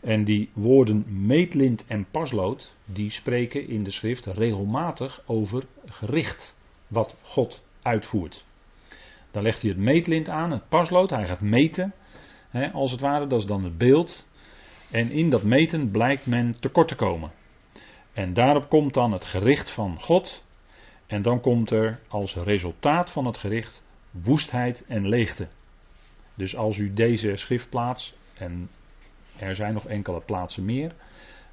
[0.00, 7.14] En die woorden meetlint en paslood, die spreken in de schrift regelmatig over gericht wat
[7.22, 8.44] God uitvoert.
[9.30, 11.92] Dan legt hij het meetlint aan, het paslood, hij gaat meten,
[12.50, 14.26] hè, als het ware, dat is dan het beeld.
[14.90, 17.30] En in dat meten blijkt men tekort te komen.
[18.12, 20.44] En daarop komt dan het gericht van God.
[21.06, 25.48] En dan komt er als resultaat van het gericht woestheid en leegte.
[26.34, 28.70] Dus als u deze schrift plaatst, en
[29.40, 30.94] er zijn nog enkele plaatsen meer,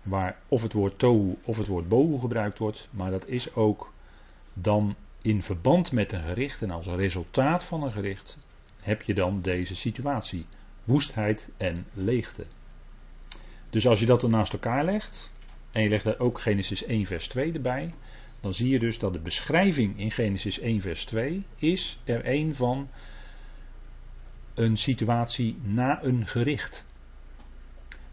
[0.03, 3.93] waar of het woord tohu of het woord bohu gebruikt wordt, maar dat is ook
[4.53, 8.37] dan in verband met een gericht en als resultaat van een gericht
[8.79, 10.45] heb je dan deze situatie.
[10.83, 12.45] Woestheid en leegte.
[13.69, 15.31] Dus als je dat dan naast elkaar legt,
[15.71, 17.93] en je legt daar ook Genesis 1 vers 2 erbij,
[18.41, 22.55] dan zie je dus dat de beschrijving in Genesis 1 vers 2 is er een
[22.55, 22.89] van
[24.53, 26.85] een situatie na een gericht.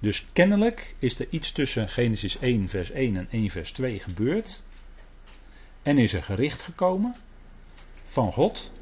[0.05, 4.63] Dus kennelijk is er iets tussen Genesis 1 vers 1 en 1 vers 2 gebeurd.
[5.83, 7.15] En is er gericht gekomen
[8.05, 8.73] van God.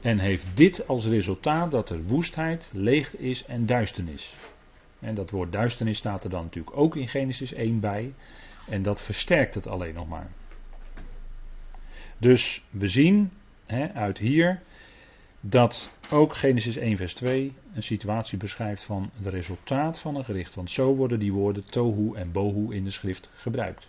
[0.00, 4.34] En heeft dit als resultaat dat er woestheid, leegte is en duisternis.
[4.98, 8.14] En dat woord duisternis staat er dan natuurlijk ook in Genesis 1 bij.
[8.68, 10.30] En dat versterkt het alleen nog maar.
[12.18, 13.30] Dus we zien
[13.94, 14.62] uit hier
[15.44, 20.54] dat ook Genesis 1 vers 2 een situatie beschrijft van het resultaat van een gericht.
[20.54, 23.88] Want zo worden die woorden tohu en bohu in de schrift gebruikt.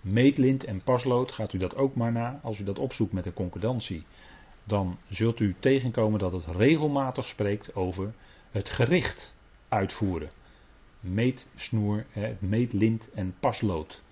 [0.00, 2.40] Meetlint en paslood, gaat u dat ook maar na.
[2.42, 4.04] Als u dat opzoekt met een concordantie,
[4.64, 8.14] dan zult u tegenkomen dat het regelmatig spreekt over
[8.50, 9.34] het gericht
[9.68, 10.30] uitvoeren.
[11.00, 12.06] Meetsnoer,
[12.38, 14.02] meetlint en paslood.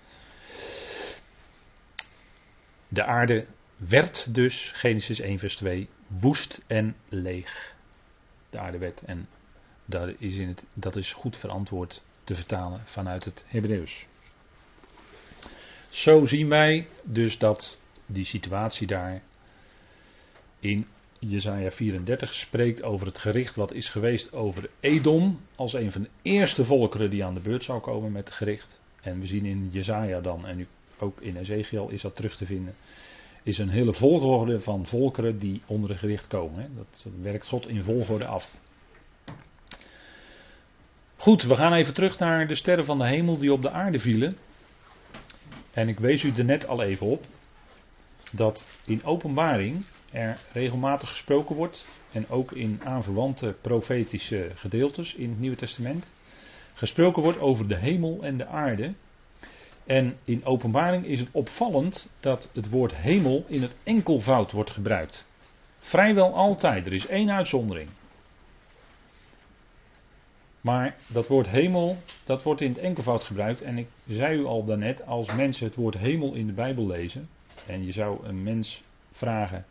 [2.87, 3.45] De aarde
[3.87, 7.75] werd dus, Genesis 1 vers 2, woest en leeg.
[8.49, 9.27] De aarde werd en
[9.85, 14.05] dat is, in het, dat is goed verantwoord te vertalen vanuit het Hebreeuws.
[15.89, 19.21] Zo zien wij dus dat die situatie daar
[20.59, 20.87] in
[21.19, 26.09] Jesaja 34 spreekt over het gericht wat is geweest over Edom als een van de
[26.21, 28.81] eerste volkeren die aan de beurt zou komen met het gericht.
[29.01, 30.67] En we zien in Jesaja dan, en
[30.97, 32.75] ook in Ezekiel is dat terug te vinden,
[33.43, 36.71] is een hele volgorde van volkeren die onder het gericht komen.
[36.75, 38.55] Dat werkt God in volgorde af.
[41.15, 43.99] Goed, we gaan even terug naar de sterren van de hemel die op de aarde
[43.99, 44.37] vielen.
[45.71, 47.25] En ik wees u er net al even op
[48.35, 55.39] dat in openbaring er regelmatig gesproken wordt, en ook in aanverwante profetische gedeeltes in het
[55.39, 56.11] Nieuwe Testament,
[56.73, 58.93] gesproken wordt over de hemel en de aarde.
[59.85, 65.25] En in openbaring is het opvallend dat het woord hemel in het enkelvoud wordt gebruikt.
[65.79, 67.89] Vrijwel altijd, er is één uitzondering.
[70.61, 73.61] Maar dat woord hemel, dat wordt in het enkelvoud gebruikt.
[73.61, 77.27] En ik zei u al daarnet, als mensen het woord hemel in de Bijbel lezen,
[77.67, 79.65] en je zou een mens vragen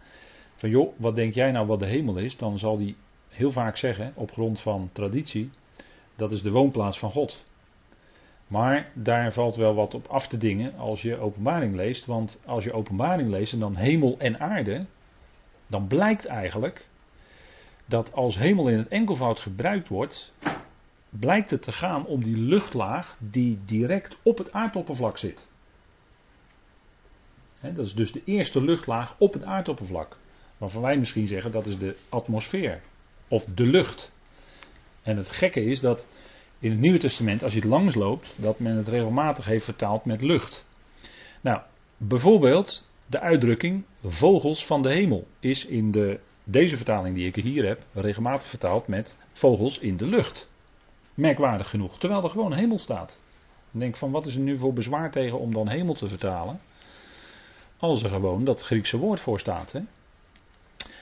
[0.57, 2.37] van joh, wat denk jij nou wat de hemel is?
[2.37, 2.97] Dan zal die
[3.29, 5.51] heel vaak zeggen, op grond van traditie,
[6.17, 7.43] dat is de woonplaats van God.
[8.53, 12.07] Maar daar valt wel wat op af te dingen als je openbaring leest.
[12.07, 14.87] Want als je openbaring leest en dan hemel en aarde,
[15.67, 16.87] dan blijkt eigenlijk
[17.87, 20.33] dat als hemel in het enkelvoud gebruikt wordt,
[21.09, 25.47] blijkt het te gaan om die luchtlaag die direct op het aardoppervlak zit.
[27.61, 30.17] dat is dus de eerste luchtlaag op het aardoppervlak.
[30.59, 32.81] Waarvan wij misschien zeggen dat is de atmosfeer
[33.29, 34.13] of de lucht.
[35.03, 36.07] En het gekke is dat
[36.63, 40.05] in het Nieuwe Testament, als je het langs loopt, dat men het regelmatig heeft vertaald
[40.05, 40.65] met lucht.
[41.41, 41.61] Nou,
[41.97, 47.67] bijvoorbeeld de uitdrukking vogels van de hemel is in de, deze vertaling die ik hier
[47.67, 50.51] heb regelmatig vertaald met vogels in de lucht.
[51.15, 53.21] Merkwaardig genoeg, terwijl er gewoon hemel staat.
[53.73, 56.61] Ik denk van wat is er nu voor bezwaar tegen om dan hemel te vertalen?
[57.79, 59.73] Als er gewoon dat Griekse woord voor staat.
[59.73, 59.81] Hè?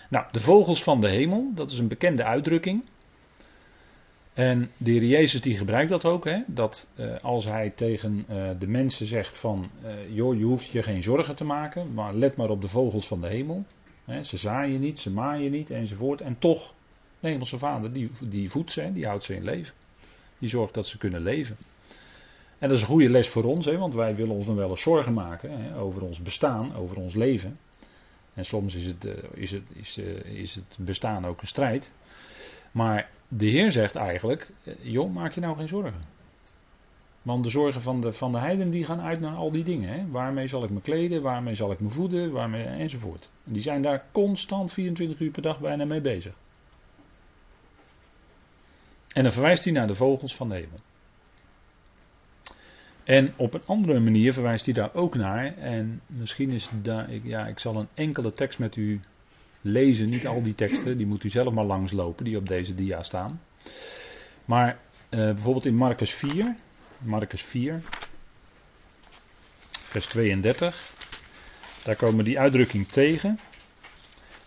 [0.08, 2.84] Nou, de vogels van de hemel, dat is een bekende uitdrukking.
[4.34, 6.38] En de heer Jezus die gebruikt dat ook, hè?
[6.46, 10.82] dat eh, als hij tegen eh, de mensen zegt van, eh, joh, je hoeft je
[10.82, 13.64] geen zorgen te maken, maar let maar op de vogels van de hemel.
[14.04, 14.22] Hè?
[14.22, 16.20] Ze zaaien niet, ze maaien niet enzovoort.
[16.20, 16.74] En toch,
[17.20, 19.74] de hemelse vader die, die voedt ze, die houdt ze in leven.
[20.38, 21.56] Die zorgt dat ze kunnen leven.
[22.58, 23.78] En dat is een goede les voor ons, hè?
[23.78, 25.78] want wij willen ons nog wel eens zorgen maken hè?
[25.78, 27.58] over ons bestaan, over ons leven.
[28.34, 31.92] En soms is het, is, het, is, is het bestaan ook een strijd.
[32.72, 36.00] Maar de Heer zegt eigenlijk, eh, joh, maak je nou geen zorgen.
[37.22, 39.88] Want de zorgen van de, van de heiden die gaan uit naar al die dingen.
[39.88, 40.10] Hè?
[40.10, 43.30] Waarmee zal ik me kleden, waarmee zal ik me voeden, waarmee, enzovoort.
[43.44, 46.34] En die zijn daar constant 24 uur per dag bijna mee bezig.
[49.12, 50.78] En dan verwijst hij naar de vogels van de hemel.
[53.04, 55.56] En op een andere manier verwijst hij daar ook naar.
[55.56, 59.00] En misschien is daar, ja, ik zal een enkele tekst met u
[59.60, 63.02] lezen, niet al die teksten, die moet u zelf maar langslopen, die op deze dia
[63.02, 63.40] staan.
[64.44, 64.78] Maar uh,
[65.10, 66.54] bijvoorbeeld in Marcus 4,
[66.98, 67.80] Marcus 4,
[69.70, 70.94] vers 32,
[71.84, 73.38] daar komen die uitdrukking tegen.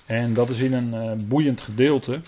[0.06, 2.21] En dat is in een uh, boeiend gedeelte.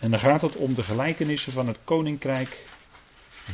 [0.00, 2.66] En dan gaat het om de gelijkenissen van het koninkrijk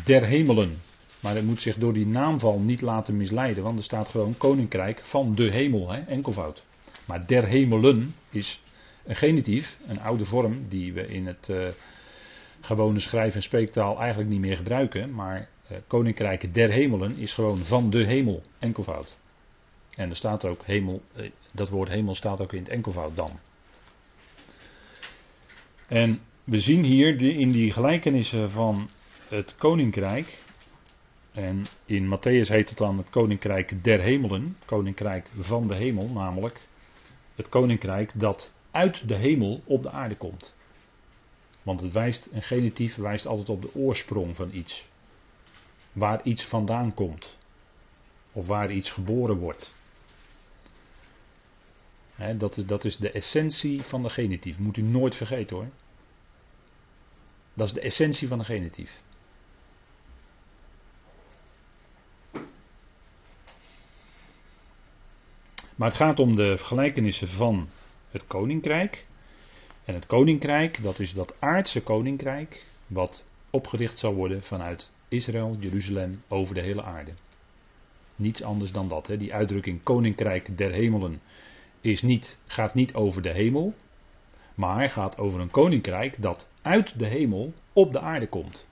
[0.05, 0.79] der hemelen.
[1.21, 5.01] Maar het moet zich door die naamval niet laten misleiden, want er staat gewoon koninkrijk
[5.05, 6.65] van de hemel, hè, enkelvoud.
[7.05, 8.63] Maar der hemelen is
[9.05, 11.69] een genitief, een oude vorm die we in het uh,
[12.61, 15.15] gewone schrijf- en spreektaal eigenlijk niet meer gebruiken.
[15.15, 19.17] Maar uh, koninkrijk der hemelen is gewoon van de hemel, enkelvoud.
[19.97, 23.31] En er staat ook hemel, uh, dat woord hemel staat ook in het enkelvoud dan.
[25.87, 28.89] En we zien hier in die gelijkenissen van
[29.29, 30.39] het koninkrijk.
[31.33, 34.57] En in Matthäus heet het dan het koninkrijk der hemelen.
[34.65, 36.69] Koninkrijk van de hemel, namelijk
[37.41, 40.55] het koninkrijk dat uit de hemel op de aarde komt.
[41.63, 44.89] Want het wijst, een genitief wijst altijd op de oorsprong van iets.
[45.93, 47.39] Waar iets vandaan komt.
[48.33, 49.75] Of waar iets geboren wordt.
[52.37, 54.59] dat, is, dat is de essentie van de genitief.
[54.59, 55.69] Moet u nooit vergeten hoor.
[57.55, 59.01] Dat is de essentie van de genitief.
[65.81, 67.69] Maar het gaat om de gelijkenissen van
[68.11, 69.07] het koninkrijk.
[69.85, 76.23] En het koninkrijk, dat is dat aardse koninkrijk, wat opgericht zal worden vanuit Israël, Jeruzalem,
[76.29, 77.11] over de hele aarde.
[78.17, 79.07] Niets anders dan dat.
[79.07, 79.17] Hè.
[79.17, 81.17] Die uitdrukking koninkrijk der hemelen
[81.81, 83.75] is niet, gaat niet over de hemel,
[84.55, 88.67] maar gaat over een koninkrijk dat uit de hemel op de aarde komt.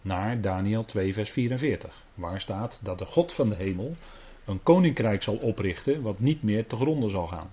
[0.00, 3.94] Naar Daniel 2, vers 44, waar staat dat de God van de hemel
[4.44, 7.50] een koninkrijk zal oprichten wat niet meer te gronden zal gaan.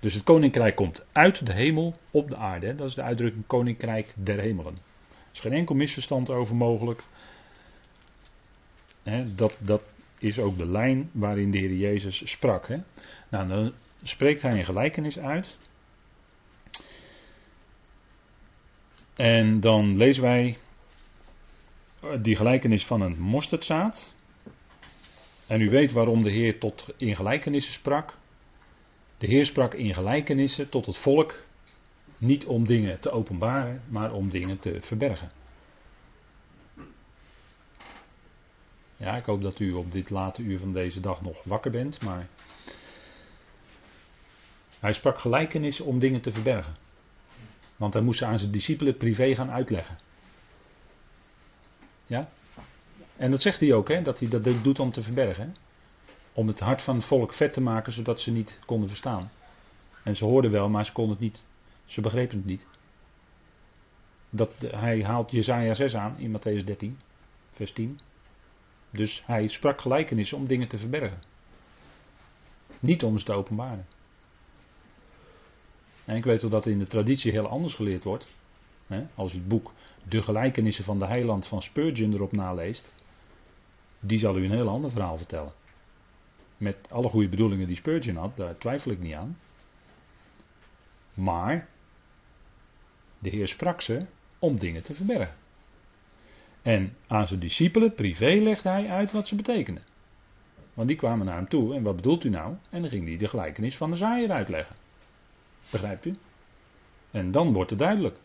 [0.00, 2.74] Dus het koninkrijk komt uit de hemel op de aarde.
[2.74, 4.74] Dat is de uitdrukking koninkrijk der hemelen.
[4.74, 7.02] Er is geen enkel misverstand over mogelijk.
[9.34, 9.84] dat, dat
[10.18, 12.68] is ook de lijn waarin de Heer Jezus sprak.
[13.28, 15.58] Nou, dan spreekt hij een gelijkenis uit.
[19.14, 20.56] En dan lezen wij
[22.20, 24.14] die gelijkenis van een mosterdzaad.
[25.52, 28.14] En u weet waarom de Heer tot in gelijkenissen sprak.
[29.18, 31.44] De Heer sprak in gelijkenissen tot het volk,
[32.18, 35.30] niet om dingen te openbaren, maar om dingen te verbergen.
[38.96, 42.02] Ja, ik hoop dat u op dit late uur van deze dag nog wakker bent,
[42.02, 42.26] maar
[44.78, 46.76] hij sprak gelijkenissen om dingen te verbergen.
[47.76, 49.98] Want hij moest ze aan zijn discipelen privé gaan uitleggen.
[52.06, 52.30] Ja?
[53.22, 55.56] En dat zegt hij ook, hè, dat hij dat doet om te verbergen.
[56.32, 59.30] Om het hart van het volk vet te maken, zodat ze niet konden verstaan.
[60.02, 61.44] En ze hoorden wel, maar ze konden het niet.
[61.84, 62.66] Ze begrepen het niet.
[64.30, 66.98] Dat, hij haalt Jezaja 6 aan in Matthäus 13,
[67.50, 68.00] vers 10.
[68.90, 71.22] Dus hij sprak gelijkenissen om dingen te verbergen.
[72.80, 73.86] Niet om ze te openbaren.
[76.04, 78.26] En ik weet wel dat in de traditie heel anders geleerd wordt.
[79.14, 79.72] Als u het boek
[80.08, 82.92] De gelijkenissen van de heiland van Spurgeon erop naleest.
[84.04, 85.52] Die zal u een heel ander verhaal vertellen.
[86.56, 89.38] Met alle goede bedoelingen die Spurgeon had, daar twijfel ik niet aan.
[91.14, 91.68] Maar
[93.18, 94.06] de Heer sprak ze
[94.38, 95.34] om dingen te verbergen.
[96.62, 99.82] En aan zijn discipelen privé legde hij uit wat ze betekenen.
[100.74, 102.54] Want die kwamen naar hem toe en wat bedoelt u nou?
[102.70, 104.76] En dan ging hij de gelijkenis van de zaaier uitleggen.
[105.70, 106.14] Begrijpt u?
[107.10, 108.16] En dan wordt het duidelijk.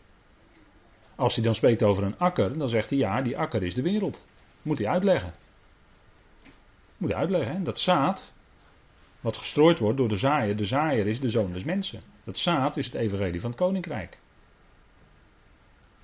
[1.14, 3.82] Als hij dan spreekt over een akker, dan zegt hij ja, die akker is de
[3.82, 4.24] wereld.
[4.62, 5.32] Moet hij uitleggen.
[6.98, 7.62] Moet hij uitleggen, hè?
[7.62, 8.32] dat zaad,
[9.20, 12.00] wat gestrooid wordt door de zaaier, de zaaier is de zoon des mensen.
[12.24, 14.18] Dat zaad is het evangelie van het koninkrijk.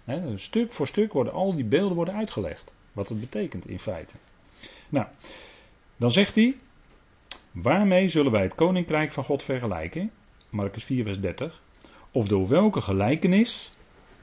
[0.04, 2.72] He, stuk voor stuk worden al die beelden worden uitgelegd.
[2.92, 4.14] Wat het betekent in feite.
[4.88, 5.06] Nou,
[5.96, 6.56] dan zegt hij.
[7.52, 10.10] Waarmee zullen wij het koninkrijk van God vergelijken?
[10.50, 11.62] Marcus 4, vers 30.
[12.10, 13.72] Of door welke gelijkenis.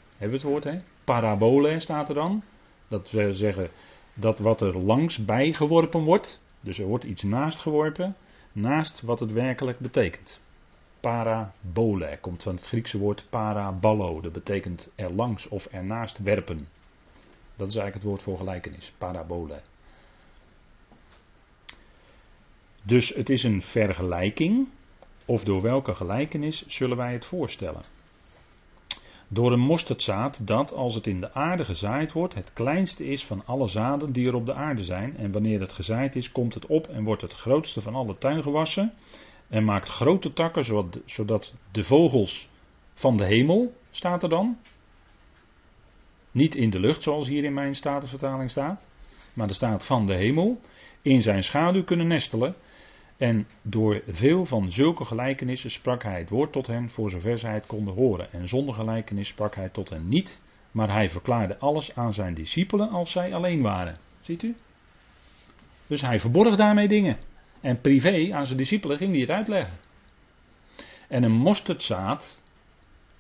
[0.10, 0.78] Hebben we het woord, hè?
[1.04, 2.44] Parabole staat er dan.
[2.88, 3.70] Dat we zeggen
[4.14, 6.42] dat wat er langs bij geworpen wordt.
[6.62, 8.16] Dus er wordt iets naast geworpen.
[8.52, 10.42] Naast wat het werkelijk betekent.
[11.00, 14.22] Parabole komt van het Griekse woord paraballo.
[14.22, 16.68] Dat betekent er langs of ernaast werpen.
[17.56, 18.94] Dat is eigenlijk het woord voor gelijkenis.
[18.98, 19.62] Parabole.
[22.84, 24.68] Dus het is een vergelijking.
[25.26, 27.82] Of door welke gelijkenis zullen wij het voorstellen?
[29.34, 33.46] Door een mosterdzaad dat, als het in de aarde gezaaid wordt, het kleinste is van
[33.46, 35.18] alle zaden die er op de aarde zijn.
[35.18, 38.94] En wanneer het gezaaid is, komt het op en wordt het grootste van alle tuingewassen.
[39.48, 42.50] En maakt grote takken, zodat de vogels
[42.94, 44.58] van de hemel, staat er dan.
[46.32, 48.88] Niet in de lucht, zoals hier in mijn statenvertaling staat.
[49.34, 50.60] Maar er staat van de hemel.
[51.02, 52.56] In zijn schaduw kunnen nestelen.
[53.22, 57.54] En door veel van zulke gelijkenissen sprak hij het woord tot hen, voor zover zij
[57.54, 58.32] het konden horen.
[58.32, 60.42] En zonder gelijkenis sprak hij tot hen niet,
[60.72, 63.98] maar hij verklaarde alles aan zijn discipelen als zij alleen waren.
[64.22, 64.56] Ziet u?
[65.88, 67.18] Dus hij verborg daarmee dingen.
[67.60, 69.78] En privé aan zijn discipelen ging hij het uitleggen.
[71.08, 72.42] En een mosterdzaad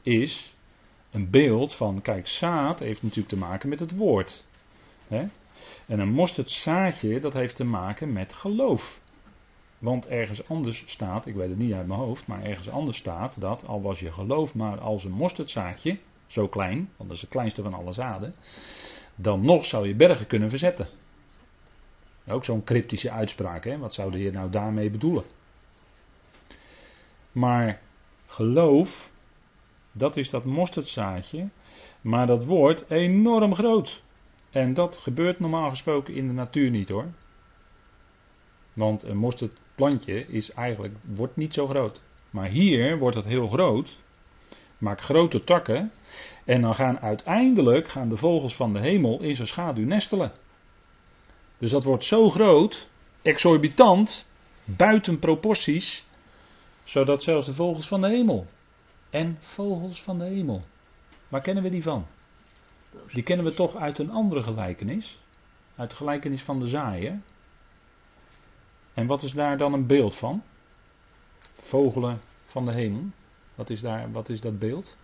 [0.02, 0.56] is
[1.12, 4.46] een beeld van, kijk, zaad heeft natuurlijk te maken met het woord.
[5.08, 5.26] Hè?
[5.88, 9.01] En een mosterdzaadje, dat heeft te maken met geloof.
[9.82, 13.42] Want ergens anders staat, ik weet het niet uit mijn hoofd, maar ergens anders staat
[13.42, 17.30] dat al was je geloof maar als een mosterdzaadje, zo klein, want dat is het
[17.30, 18.36] kleinste van alle zaden,
[19.16, 20.88] dan nog zou je bergen kunnen verzetten.
[22.28, 23.78] Ook zo'n cryptische uitspraak, hè?
[23.78, 25.24] wat zou de Heer nou daarmee bedoelen?
[27.32, 27.82] Maar
[28.26, 29.12] geloof,
[29.92, 31.50] dat is dat mosterdzaadje,
[32.02, 34.04] maar dat wordt enorm groot.
[34.50, 37.08] En dat gebeurt normaal gesproken in de natuur niet hoor.
[38.74, 39.18] Want een
[39.82, 42.02] mosterdplantje is eigenlijk, wordt niet zo groot.
[42.30, 44.00] Maar hier wordt het heel groot,
[44.78, 45.92] maakt grote takken.
[46.46, 50.32] En dan gaan uiteindelijk gaan de vogels van de hemel in zijn schaduw nestelen.
[51.58, 52.88] Dus dat wordt zo groot,
[53.22, 54.28] exorbitant,
[54.64, 56.06] buiten proporties,
[56.84, 58.46] zodat zelfs de vogels van de hemel.
[59.10, 60.62] En vogels van de hemel.
[61.28, 62.06] Waar kennen we die van?
[63.14, 65.20] Die kennen we toch uit een andere gelijkenis.
[65.76, 67.24] Uit de gelijkenis van de zaaien.
[68.94, 70.44] En wat is daar dan een beeld van?
[71.60, 73.04] Vogelen van de hemel.
[73.56, 74.98] Wat is, daar, wat is dat beeld?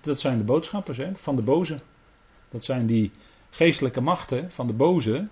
[0.00, 1.80] Dat zijn de boodschappers hè, van de boze.
[2.48, 3.10] Dat zijn die
[3.50, 5.28] geestelijke machten van de boze.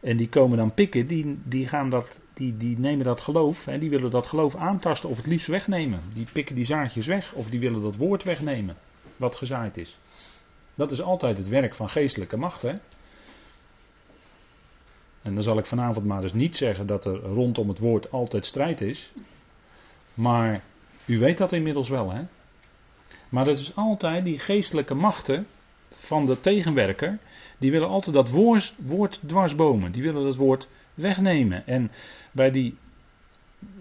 [0.00, 3.78] En die komen dan pikken, die, die, gaan dat, die, die nemen dat geloof, hè,
[3.78, 6.00] die willen dat geloof aantasten of het liefst wegnemen.
[6.14, 8.76] Die pikken die zaadjes weg of die willen dat woord wegnemen,
[9.16, 9.98] wat gezaaid is.
[10.74, 12.80] Dat is altijd het werk van geestelijke machten.
[15.26, 18.46] En dan zal ik vanavond maar dus niet zeggen dat er rondom het woord altijd
[18.46, 19.12] strijd is.
[20.14, 20.62] Maar
[21.04, 22.22] u weet dat inmiddels wel, hè?
[23.28, 25.46] Maar dat is altijd die geestelijke machten
[25.94, 27.18] van de tegenwerker.
[27.58, 29.92] Die willen altijd dat woord, woord dwarsbomen.
[29.92, 31.66] Die willen dat woord wegnemen.
[31.66, 31.90] En
[32.32, 32.76] bij die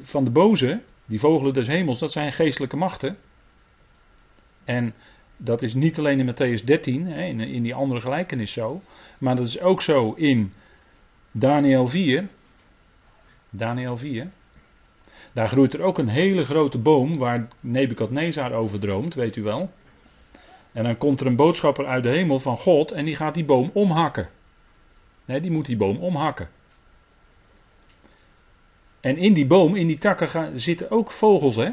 [0.02, 3.18] van de boze, die vogelen des hemels, dat zijn geestelijke machten.
[4.64, 4.94] En
[5.38, 7.08] dat is niet alleen in Matthäus 13,
[7.40, 8.82] in die andere gelijkenis zo.
[9.18, 10.54] Maar dat is ook zo in
[11.38, 12.28] Daniel 4.
[13.50, 14.32] Daniel 4.
[15.34, 19.72] Daar groeit er ook een hele grote boom waar Nebukadnezar over droomt, weet u wel.
[20.72, 23.46] En dan komt er een boodschapper uit de hemel van God en die gaat die
[23.46, 24.30] boom omhakken.
[25.26, 26.50] Nee, die moet die boom omhakken.
[29.00, 31.72] En in die boom, in die takken gaan, zitten ook vogels, hè?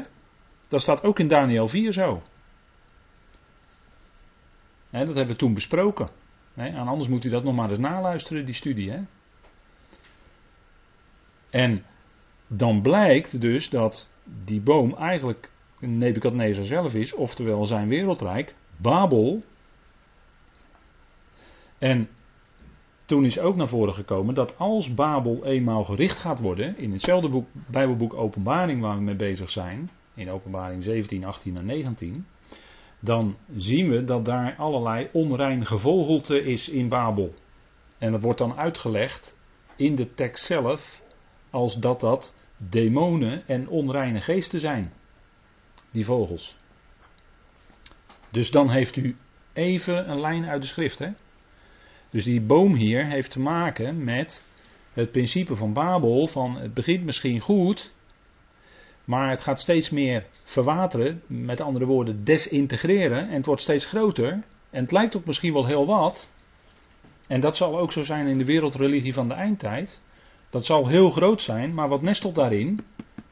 [0.67, 2.21] Dat staat ook in Daniel 4 zo.
[4.91, 6.09] dat hebben we toen besproken.
[6.55, 8.91] en anders moet u dat nog maar eens naluisteren, die studie.
[8.91, 8.99] Hè?
[11.53, 11.83] En
[12.47, 14.09] dan blijkt dus dat
[14.45, 15.49] die boom eigenlijk
[15.79, 19.43] Nebukadnezar zelf is, oftewel zijn wereldrijk, Babel.
[21.77, 22.09] En
[23.05, 27.29] toen is ook naar voren gekomen dat als Babel eenmaal gericht gaat worden, in hetzelfde
[27.29, 32.25] boek, Bijbelboek Openbaring waar we mee bezig zijn, in Openbaring 17, 18 en 19,
[32.99, 37.33] dan zien we dat daar allerlei onrein gevogelte is in Babel.
[37.97, 39.37] En dat wordt dan uitgelegd
[39.75, 41.01] in de tekst zelf
[41.53, 44.93] als dat dat demonen en onreine geesten zijn.
[45.91, 46.55] Die vogels.
[48.29, 49.15] Dus dan heeft u
[49.53, 50.99] even een lijn uit de schrift.
[50.99, 51.09] Hè?
[52.09, 54.45] Dus die boom hier heeft te maken met
[54.93, 57.93] het principe van Babel: van het begint misschien goed,
[59.05, 64.31] maar het gaat steeds meer verwateren, met andere woorden desintegreren, en het wordt steeds groter.
[64.69, 66.29] En het lijkt ook misschien wel heel wat.
[67.27, 70.01] En dat zal ook zo zijn in de wereldreligie van de eindtijd.
[70.53, 72.79] Dat zal heel groot zijn, maar wat nestelt daarin?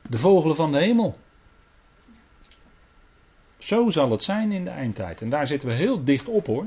[0.10, 1.16] De vogelen van de hemel.
[3.58, 5.22] Zo zal het zijn in de eindtijd.
[5.22, 6.66] En daar zitten we heel dicht op hoor.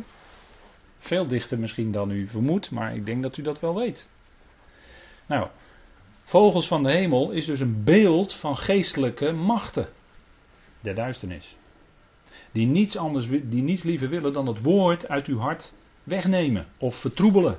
[0.98, 4.08] Veel dichter misschien dan u vermoedt, maar ik denk dat u dat wel weet.
[5.26, 5.48] Nou,
[6.24, 9.88] vogels van de hemel is dus een beeld van geestelijke machten.
[10.80, 11.56] Der duisternis.
[12.52, 16.96] Die niets, anders, die niets liever willen dan het woord uit uw hart wegnemen of
[16.96, 17.54] vertroebelen.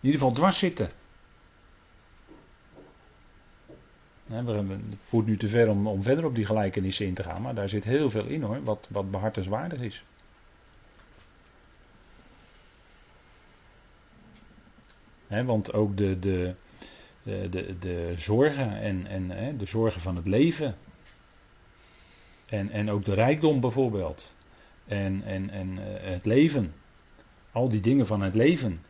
[0.00, 0.90] In ieder geval dwars zitten.
[4.30, 7.54] Het voert nu te ver om, om verder op die gelijkenissen in te gaan, maar
[7.54, 10.04] daar zit heel veel in hoor, wat, wat behartenswaardig is.
[15.28, 16.54] want ook de, de,
[17.22, 20.76] de, de, de zorgen en, en de zorgen van het leven.
[22.46, 24.32] En, en ook de rijkdom bijvoorbeeld.
[24.86, 26.74] En, en, en eh, het leven.
[27.52, 28.80] Al die dingen van het leven.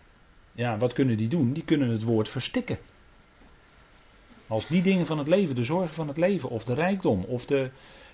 [0.53, 1.53] Ja, wat kunnen die doen?
[1.53, 2.79] Die kunnen het woord verstikken.
[4.49, 7.47] Als die dingen van het leven, de zorgen van het leven, of de rijkdom, of,
[7.47, 7.71] de,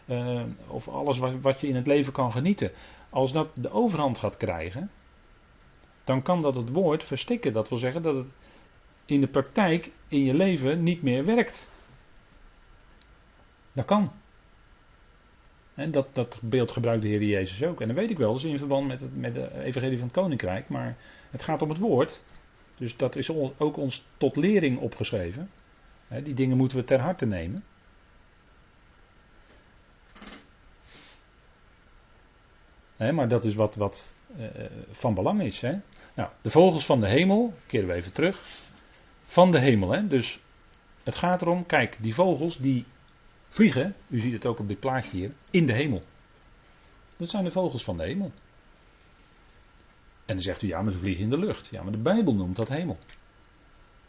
[0.07, 2.73] uh, of alles wat, wat je in het leven kan genieten,
[3.11, 4.91] als dat de overhand gaat krijgen,
[6.05, 7.53] dan kan dat het woord verstikken.
[7.53, 8.27] Dat wil zeggen dat het
[9.07, 11.71] in de praktijk in je leven niet meer werkt.
[13.73, 14.13] Dat kan.
[15.75, 17.81] En dat, dat beeld gebruikt de Heer Jezus ook.
[17.81, 20.07] En dat weet ik wel, dat is in verband met, het, met de evangelie van
[20.07, 20.69] het koninkrijk.
[20.69, 20.97] Maar
[21.31, 22.23] het gaat om het woord.
[22.77, 25.51] Dus dat is ook ons tot lering opgeschreven
[26.09, 27.65] die dingen moeten we ter harte nemen.
[33.13, 34.47] maar dat is wat, wat uh,
[34.91, 35.61] van belang is.
[36.15, 38.63] Nou, de vogels van de hemel, keren we even terug.
[39.23, 40.41] Van de hemel, dus
[41.03, 42.85] het gaat erom, kijk, die vogels die
[43.49, 46.03] vliegen, u ziet het ook op dit plaatje hier, in de hemel.
[47.17, 48.33] Dat zijn de vogels van de hemel.
[50.27, 51.67] En dan zegt u, ja, maar ze vliegen in de lucht.
[51.67, 52.99] Ja, maar de Bijbel noemt dat hemel.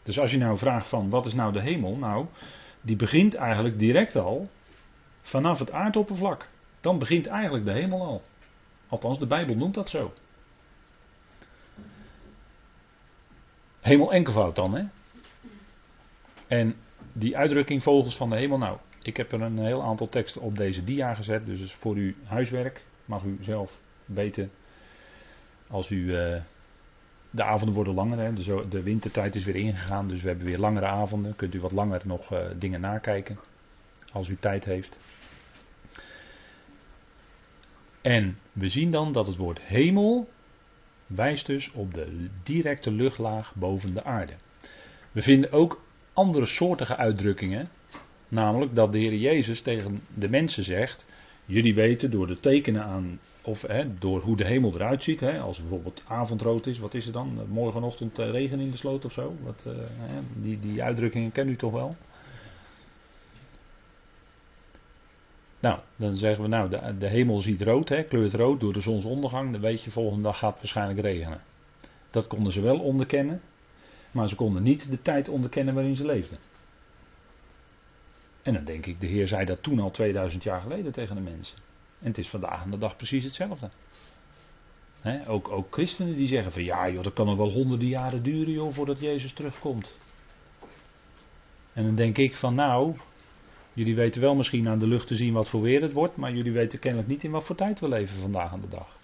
[0.06, 1.96] Dus als je nou vraagt van, wat is nou de hemel?
[1.96, 2.26] Nou,
[2.80, 4.48] die begint eigenlijk direct al
[5.20, 6.48] vanaf het aardoppervlak.
[6.80, 8.22] Dan begint eigenlijk de hemel al.
[8.88, 10.12] Althans, de Bijbel noemt dat zo.
[13.80, 14.84] Hemel enkelvoud dan, hè?
[16.46, 16.74] En
[17.12, 20.56] die uitdrukking vogels van de hemel, nou, ik heb er een heel aantal teksten op
[20.56, 24.50] deze dia gezet, dus voor uw huiswerk mag u zelf weten
[25.68, 25.96] als u.
[25.96, 26.36] Uh,
[27.36, 30.58] de avonden worden langer, hè, dus de wintertijd is weer ingegaan, dus we hebben weer
[30.58, 31.36] langere avonden.
[31.36, 33.38] Kunt u wat langer nog uh, dingen nakijken,
[34.12, 34.98] als u tijd heeft.
[38.00, 40.28] En we zien dan dat het woord hemel
[41.06, 44.32] wijst dus op de directe luchtlaag boven de aarde.
[45.12, 47.68] We vinden ook andere soortige uitdrukkingen,
[48.28, 51.06] namelijk dat de Heer Jezus tegen de mensen zegt:
[51.44, 55.40] Jullie weten door de tekenen aan, of hè, door hoe de hemel eruit ziet, hè,
[55.40, 57.40] als bijvoorbeeld avondrood is, wat is het dan?
[57.48, 59.36] Morgenochtend eh, regen in de sloot of zo?
[59.44, 61.94] Uh, hè, die, die uitdrukkingen kent u toch wel?
[65.60, 68.80] Nou, dan zeggen we nou, de, de hemel ziet rood, hè, kleurt rood door de
[68.80, 69.52] zonsondergang.
[69.52, 71.40] Dan weet je, volgende dag gaat het waarschijnlijk regenen.
[72.10, 73.40] Dat konden ze wel onderkennen,
[74.10, 76.38] maar ze konden niet de tijd onderkennen waarin ze leefden.
[78.42, 81.22] En dan denk ik, de Heer zei dat toen al 2000 jaar geleden tegen de
[81.22, 81.65] mensen.
[82.00, 83.70] En het is vandaag aan de dag precies hetzelfde.
[85.26, 88.52] ook, ook christenen die zeggen van ja joh, dat kan nog wel honderden jaren duren
[88.52, 89.94] joh, voordat Jezus terugkomt.
[91.72, 92.96] En dan denk ik van nou,
[93.76, 96.32] Jullie weten wel misschien aan de lucht te zien wat voor weer het wordt, maar
[96.32, 98.98] jullie weten kennelijk niet in wat voor tijd we leven vandaag aan de dag.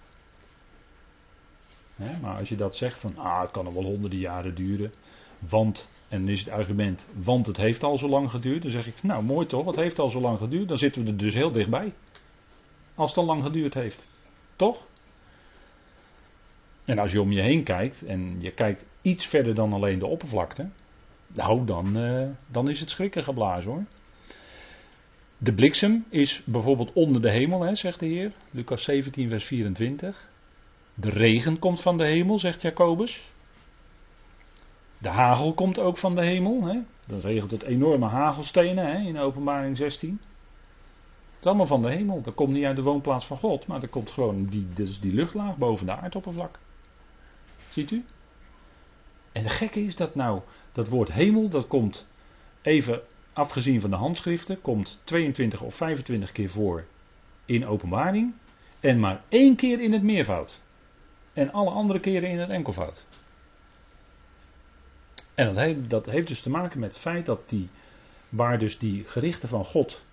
[2.21, 4.93] maar als je dat zegt van, ah, het kan nog wel honderden jaren duren,
[5.39, 8.87] want, en dan is het argument, want het heeft al zo lang geduurd, dan zeg
[8.87, 11.33] ik, nou mooi toch, het heeft al zo lang geduurd, dan zitten we er dus
[11.33, 11.93] heel dichtbij.
[12.95, 14.07] Als het al lang geduurd heeft.
[14.55, 14.85] Toch?
[16.85, 20.05] En als je om je heen kijkt en je kijkt iets verder dan alleen de
[20.05, 20.69] oppervlakte,
[21.27, 23.83] nou dan, uh, dan is het schrikken geblazen hoor.
[25.37, 28.31] De bliksem is bijvoorbeeld onder de hemel, hè, zegt de Heer.
[28.51, 30.29] Lucas 17, vers 24.
[30.93, 33.31] De regen komt van de hemel, zegt Jacobus.
[34.97, 36.63] De hagel komt ook van de hemel.
[36.63, 36.79] Hè.
[37.07, 40.19] Dan regelt het enorme hagelstenen hè, in openbaring 16.
[41.43, 42.21] Is allemaal van de hemel.
[42.21, 45.13] Dat komt niet uit de woonplaats van God, maar dat komt gewoon die, dus die
[45.13, 46.59] luchtlaag boven de aardoppervlak.
[47.69, 48.05] Ziet u?
[49.31, 50.41] En de gekke is dat nou,
[50.71, 52.07] dat woord hemel, dat komt
[52.61, 53.01] even
[53.33, 56.85] afgezien van de handschriften, komt 22 of 25 keer voor
[57.45, 58.33] in openbaring.
[58.79, 60.61] En maar één keer in het meervoud.
[61.33, 63.05] En alle andere keren in het enkelvoud.
[65.35, 67.69] En dat heeft, dat heeft dus te maken met het feit dat die,
[68.29, 70.03] waar dus die gerichten van God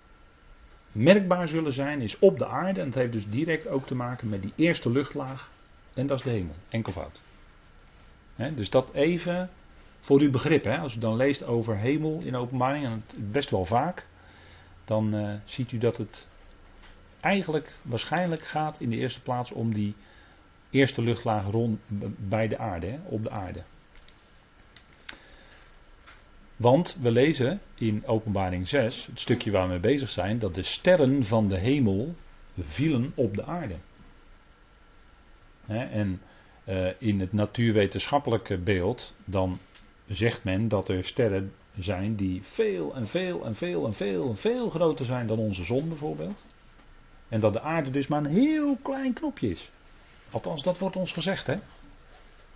[0.91, 2.79] merkbaar zullen zijn, is op de aarde.
[2.79, 5.49] En het heeft dus direct ook te maken met die eerste luchtlaag.
[5.93, 7.21] En dat is de hemel, enkelvoud.
[8.55, 9.49] dus dat even
[9.99, 13.49] voor uw begrip, hè, als u dan leest over hemel in openbaring, en het best
[13.49, 14.05] wel vaak,
[14.85, 16.27] dan uh, ziet u dat het
[17.19, 19.95] eigenlijk waarschijnlijk gaat in de eerste plaats om die
[20.69, 21.79] eerste luchtlaag rond
[22.17, 23.63] bij de aarde, op de aarde.
[26.61, 30.63] Want we lezen in Openbaring 6, het stukje waar we mee bezig zijn, dat de
[30.63, 32.15] sterren van de hemel
[32.59, 33.75] vielen op de aarde.
[35.67, 36.21] en
[36.65, 39.59] uh, in het natuurwetenschappelijke beeld, dan
[40.07, 44.37] zegt men dat er sterren zijn die veel en veel en veel en veel en
[44.37, 46.43] veel groter zijn dan onze zon bijvoorbeeld.
[47.29, 49.71] En dat de aarde dus maar een heel klein knopje is.
[50.31, 51.55] Althans, dat wordt ons gezegd, hè.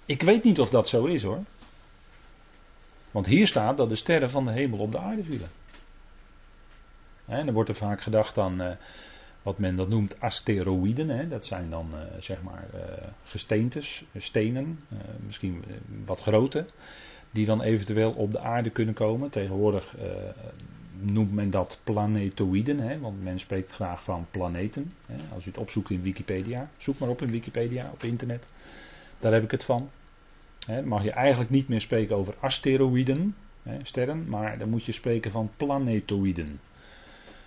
[0.06, 1.44] Ik weet niet of dat zo is hoor.
[3.16, 5.50] Want hier staat dat de sterren van de hemel op de aarde vielen.
[7.26, 8.72] En dan wordt er vaak gedacht aan uh,
[9.42, 11.10] wat men dat noemt asteroïden.
[11.10, 11.28] Hè.
[11.28, 12.82] Dat zijn dan uh, zeg maar uh,
[13.24, 14.80] gesteentes, stenen,
[15.26, 15.64] misschien
[16.06, 16.66] wat groter
[17.32, 19.30] die dan eventueel op de aarde kunnen komen.
[19.30, 19.96] Tegenwoordig
[21.00, 24.92] noemt men dat planetoïden, hè, want men spreekt graag van planeten.
[25.06, 25.16] Hè.
[25.34, 28.48] Als u het opzoekt in Wikipedia, zoek maar op in Wikipedia, op internet.
[29.20, 29.90] Daar heb ik het van.
[30.66, 33.36] Hè, mag je eigenlijk niet meer spreken over asteroïden,
[33.82, 36.60] sterren, maar dan moet je spreken van planetoïden.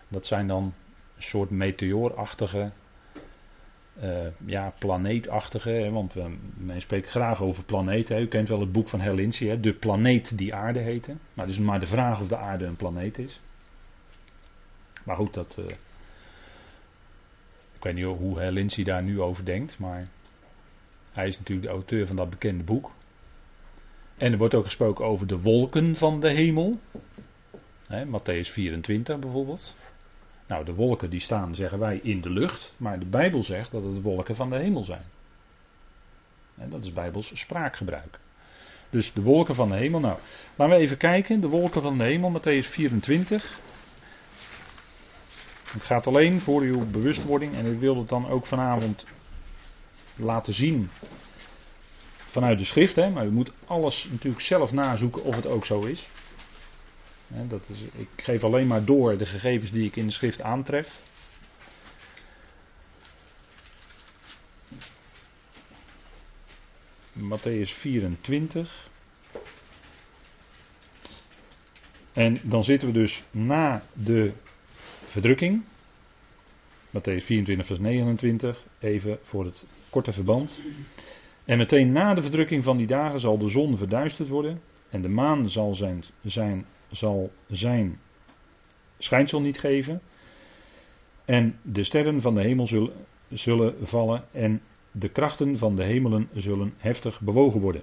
[0.08, 2.70] Dat zijn dan een soort meteoorachtige
[4.02, 8.20] uh, ja, planeetachtige, want we, men spreekt graag over planeten.
[8.20, 11.14] U kent wel het boek van Herlinci, de planeet die aarde heette.
[11.34, 13.40] Maar het is maar de vraag of de aarde een planeet is.
[15.04, 15.56] Maar goed, dat.
[15.58, 15.66] Uh,
[17.78, 20.08] Ik weet niet hoe Lindsay daar nu over denkt, maar
[21.12, 22.90] hij is natuurlijk de auteur van dat bekende boek.
[24.18, 26.78] En er wordt ook gesproken over de wolken van de hemel.
[27.86, 29.74] Hè, Matthäus 24 bijvoorbeeld.
[30.46, 32.74] Nou, de wolken die staan, zeggen wij, in de lucht.
[32.76, 35.04] Maar de Bijbel zegt dat het wolken van de hemel zijn.
[36.56, 38.18] En dat is Bijbels spraakgebruik.
[38.90, 40.00] Dus de wolken van de hemel.
[40.00, 40.18] Nou,
[40.54, 41.40] laten we even kijken.
[41.40, 43.58] De wolken van de hemel, Matthäus 24.
[45.72, 47.54] Het gaat alleen voor uw bewustwording.
[47.54, 49.06] En ik wil het dan ook vanavond
[50.16, 50.90] laten zien
[52.28, 52.96] vanuit de schrift.
[52.96, 56.08] Hè, maar u moet alles natuurlijk zelf nazoeken of het ook zo is.
[57.28, 57.78] dat is.
[57.96, 61.00] Ik geef alleen maar door de gegevens die ik in de schrift aantref.
[67.12, 68.88] Matthäus 24.
[72.12, 74.32] En dan zitten we dus na de
[75.04, 75.62] verdrukking.
[76.90, 78.64] Matthäus 24, vers 29.
[78.80, 80.60] Even voor het korte verband.
[81.48, 84.60] En meteen na de verdrukking van die dagen zal de zon verduisterd worden.
[84.88, 87.98] En de maan zal zijn, zijn, zal zijn
[88.98, 90.00] schijnsel niet geven.
[91.24, 92.92] En de sterren van de hemel zullen,
[93.28, 94.24] zullen vallen.
[94.32, 97.82] En de krachten van de hemelen zullen heftig bewogen worden.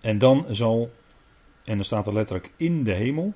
[0.00, 0.90] En dan zal,
[1.64, 3.32] en er staat er letterlijk in de hemel.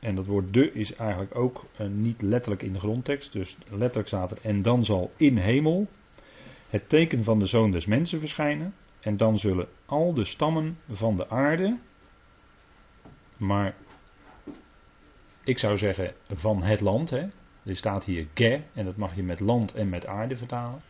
[0.00, 3.32] En dat woord de is eigenlijk ook uh, niet letterlijk in de grondtekst.
[3.32, 5.86] Dus letterlijk staat er en dan zal in hemel
[6.70, 8.74] het teken van de zoon des mensen verschijnen.
[9.00, 11.78] En dan zullen al de stammen van de aarde,
[13.36, 13.74] maar
[15.44, 17.26] ik zou zeggen van het land, hè.
[17.64, 20.80] er staat hier ge en dat mag je met land en met aarde vertalen.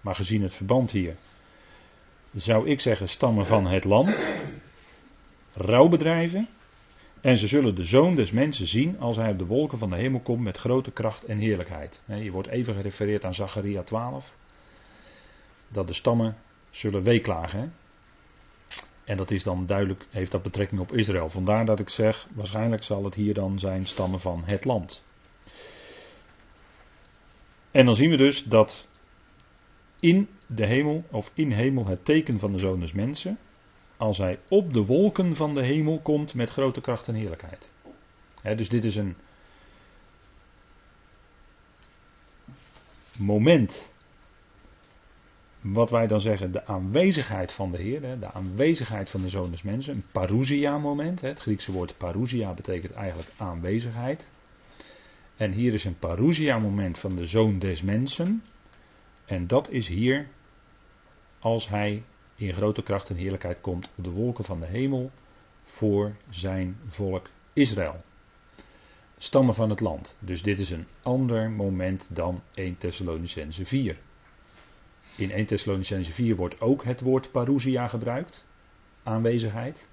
[0.00, 1.16] Maar gezien het verband hier,
[2.32, 4.30] zou ik zeggen stammen van het land,
[5.52, 6.48] rouwbedrijven.
[7.20, 9.96] En ze zullen de zoon des mensen zien als hij op de wolken van de
[9.96, 12.02] hemel komt met grote kracht en heerlijkheid.
[12.06, 14.34] Je wordt even gerefereerd aan Zacharia 12
[15.68, 16.36] dat de stammen
[16.70, 17.74] zullen weeklagen.
[19.04, 21.28] En dat is dan duidelijk, heeft dat betrekking op Israël.
[21.28, 25.04] Vandaar dat ik zeg, waarschijnlijk zal het hier dan zijn stammen van het land.
[27.70, 28.88] En dan zien we dus dat
[30.00, 33.38] in de hemel, of in hemel, het teken van de zoon des mensen,
[33.96, 37.70] als hij op de wolken van de hemel komt met grote kracht en heerlijkheid.
[38.42, 39.16] dus dit is een
[43.18, 43.94] moment
[45.72, 49.62] wat wij dan zeggen, de aanwezigheid van de Heer, de aanwezigheid van de Zoon des
[49.62, 51.20] Mensen, een parousia-moment.
[51.20, 54.26] Het Griekse woord parousia betekent eigenlijk aanwezigheid.
[55.36, 58.42] En hier is een parousia-moment van de Zoon des Mensen.
[59.24, 60.28] En dat is hier
[61.38, 62.02] als hij
[62.34, 65.10] in grote kracht en heerlijkheid komt op de wolken van de hemel
[65.64, 68.04] voor zijn volk Israël.
[69.16, 70.16] Stammen van het land.
[70.18, 73.96] Dus dit is een ander moment dan 1 Thessalonicense 4.
[75.16, 78.44] In 1 Thessalonicense 4 wordt ook het woord parousia gebruikt,
[79.02, 79.88] aanwezigheid.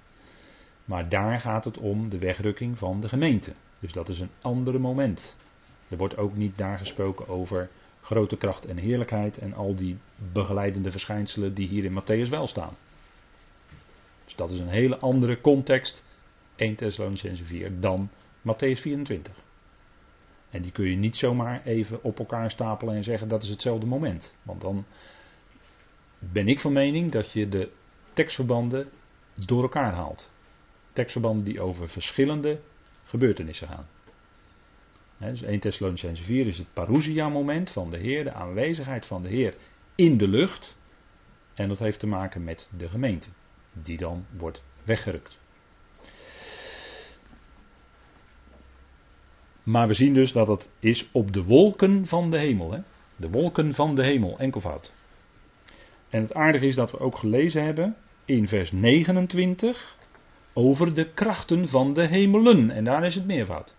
[0.84, 3.52] Maar daar gaat het om de wegrukking van de gemeente.
[3.80, 5.36] Dus dat is een ander moment.
[5.88, 7.70] Er wordt ook niet daar gesproken over
[8.00, 9.96] grote kracht en heerlijkheid en al die
[10.32, 12.76] begeleidende verschijnselen die hier in Matthäus wel staan.
[14.24, 16.04] Dus dat is een hele andere context,
[16.56, 18.10] 1 Thessalonicense 4, dan
[18.40, 19.42] Matthäus 24.
[20.50, 23.86] En die kun je niet zomaar even op elkaar stapelen en zeggen dat is hetzelfde
[23.86, 24.34] moment.
[24.42, 24.84] Want dan
[26.32, 27.70] ben ik van mening dat je de
[28.12, 28.88] tekstverbanden
[29.46, 30.30] door elkaar haalt.
[30.92, 32.60] Tekstverbanden die over verschillende
[33.04, 33.86] gebeurtenissen gaan.
[35.18, 39.28] dus 1 Thessalonicense 4 is het parousia moment van de Heer, de aanwezigheid van de
[39.28, 39.54] Heer
[39.94, 40.76] in de lucht.
[41.54, 43.28] En dat heeft te maken met de gemeente,
[43.72, 45.38] die dan wordt weggerukt.
[49.62, 52.84] Maar we zien dus dat het is op de wolken van de hemel.
[53.16, 54.92] De wolken van de hemel, enkelvoud.
[56.14, 59.96] En het aardige is dat we ook gelezen hebben in vers 29
[60.52, 62.70] over de krachten van de hemelen.
[62.70, 63.74] En daar is het meervoud.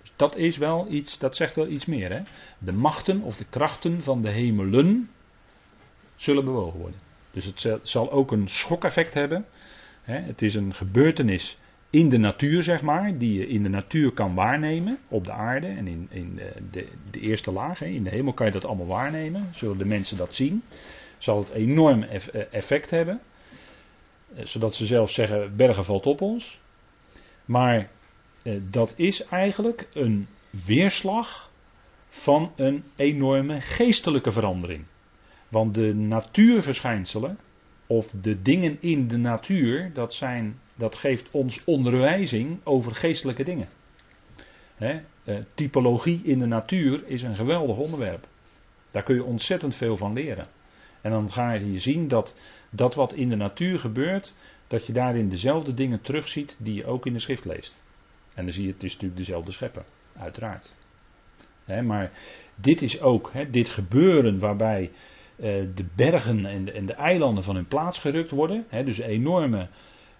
[0.00, 2.12] Dus dat is wel iets, dat zegt wel iets meer.
[2.12, 2.20] Hè?
[2.58, 5.10] De machten of de krachten van de hemelen
[6.16, 7.00] zullen bewogen worden.
[7.30, 9.46] Dus het zal ook een schokeffect hebben.
[10.02, 11.58] Het is een gebeurtenis
[11.90, 15.66] in de natuur, zeg maar, die je in de natuur kan waarnemen, op de aarde
[15.66, 16.40] en in, in
[16.70, 17.82] de, de, eerste laag.
[17.82, 20.62] In de hemel kan je dat allemaal waarnemen, zullen de mensen dat zien
[21.24, 23.20] zal het enorm eh, effect hebben.
[24.34, 26.60] Eh, zodat ze zelfs zeggen, bergen valt op ons.
[27.44, 27.90] Maar
[28.42, 30.28] eh, dat is eigenlijk een
[30.66, 31.50] weerslag
[32.08, 34.84] van een enorme geestelijke verandering.
[35.48, 37.38] Want de natuurverschijnselen,
[37.86, 43.68] of de dingen in de natuur, dat, zijn, dat geeft ons onderwijzing over geestelijke dingen.
[45.54, 48.26] typologie in de natuur is een geweldig onderwerp.
[48.90, 50.46] Daar kun je ontzettend veel van leren.
[51.04, 52.36] En dan ga je zien dat
[52.70, 54.36] dat wat in de natuur gebeurt,
[54.66, 57.82] dat je daarin dezelfde dingen terugziet die je ook in de schrift leest.
[58.34, 59.84] En dan zie je, het is natuurlijk dezelfde schepper,
[60.16, 60.74] uiteraard.
[61.66, 62.12] maar
[62.54, 64.90] dit is ook, dit gebeuren waarbij
[65.36, 65.44] eh,
[65.74, 69.68] de bergen en de, en de, eilanden van hun plaats gerukt worden, dus enorme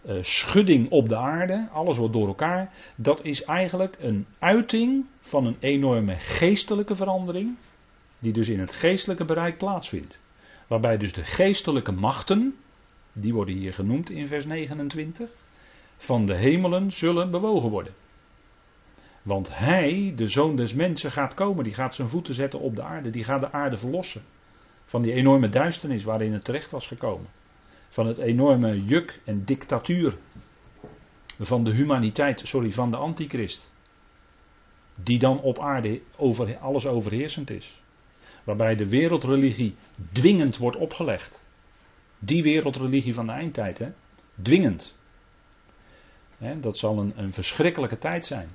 [0.06, 5.46] uh, schudding op de aarde, alles wordt door elkaar, dat is eigenlijk een uiting van
[5.46, 7.56] een enorme geestelijke verandering,
[8.18, 10.22] die dus in het geestelijke bereik plaatsvindt.
[10.66, 12.56] Waarbij dus de geestelijke machten,
[13.12, 15.30] die worden hier genoemd in vers 29,
[15.96, 17.94] van de hemelen zullen bewogen worden.
[19.22, 22.82] Want hij, de zoon des mensen, gaat komen, die gaat zijn voeten zetten op de
[22.82, 24.22] aarde, die gaat de aarde verlossen.
[24.84, 27.26] Van die enorme duisternis waarin het terecht was gekomen.
[27.88, 30.16] Van het enorme juk en dictatuur
[31.38, 33.70] van de humaniteit, sorry, van de antichrist.
[34.94, 37.82] Die dan op aarde over, alles overheersend is.
[38.44, 39.74] Waarbij de wereldreligie
[40.12, 41.42] dwingend wordt opgelegd.
[42.18, 43.88] Die wereldreligie van de eindtijd, hè?
[44.42, 44.96] Dwingend.
[46.38, 48.48] Hè, dat zal een, een verschrikkelijke tijd zijn.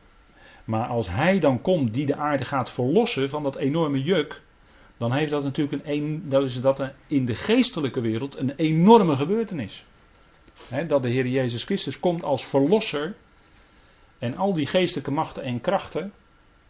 [0.65, 4.41] Maar als hij dan komt die de aarde gaat verlossen van dat enorme juk,
[4.97, 9.85] dan heeft dat natuurlijk een, dat is dat in de geestelijke wereld een enorme gebeurtenis.
[10.87, 13.15] dat de Heer Jezus Christus komt als verlosser
[14.19, 16.13] en al die geestelijke machten en krachten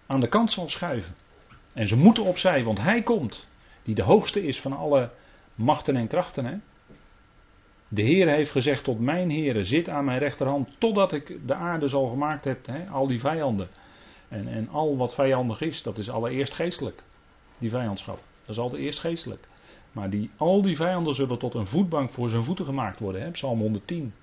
[0.06, 1.16] aan de kant zal schuiven.
[1.80, 3.48] En ze moeten opzij, want hij komt,
[3.84, 5.10] die de hoogste is van alle
[5.56, 6.46] machten en krachten.
[6.46, 6.56] Hè?
[7.88, 11.88] De Heer heeft gezegd tot mijn Heeren, zit aan mijn rechterhand totdat ik de aarde
[11.88, 12.88] zal gemaakt heb, hè?
[12.90, 13.68] al die vijanden.
[14.28, 17.04] En, en al wat vijandig is, dat is allereerst geestelijk,
[17.58, 18.20] die vijandschap.
[18.42, 19.48] Dat is altijd eerst geestelijk.
[19.92, 23.32] Maar die, al die vijanden zullen tot een voetbank voor zijn voeten gemaakt worden, hè?
[23.32, 24.14] Psalm 110.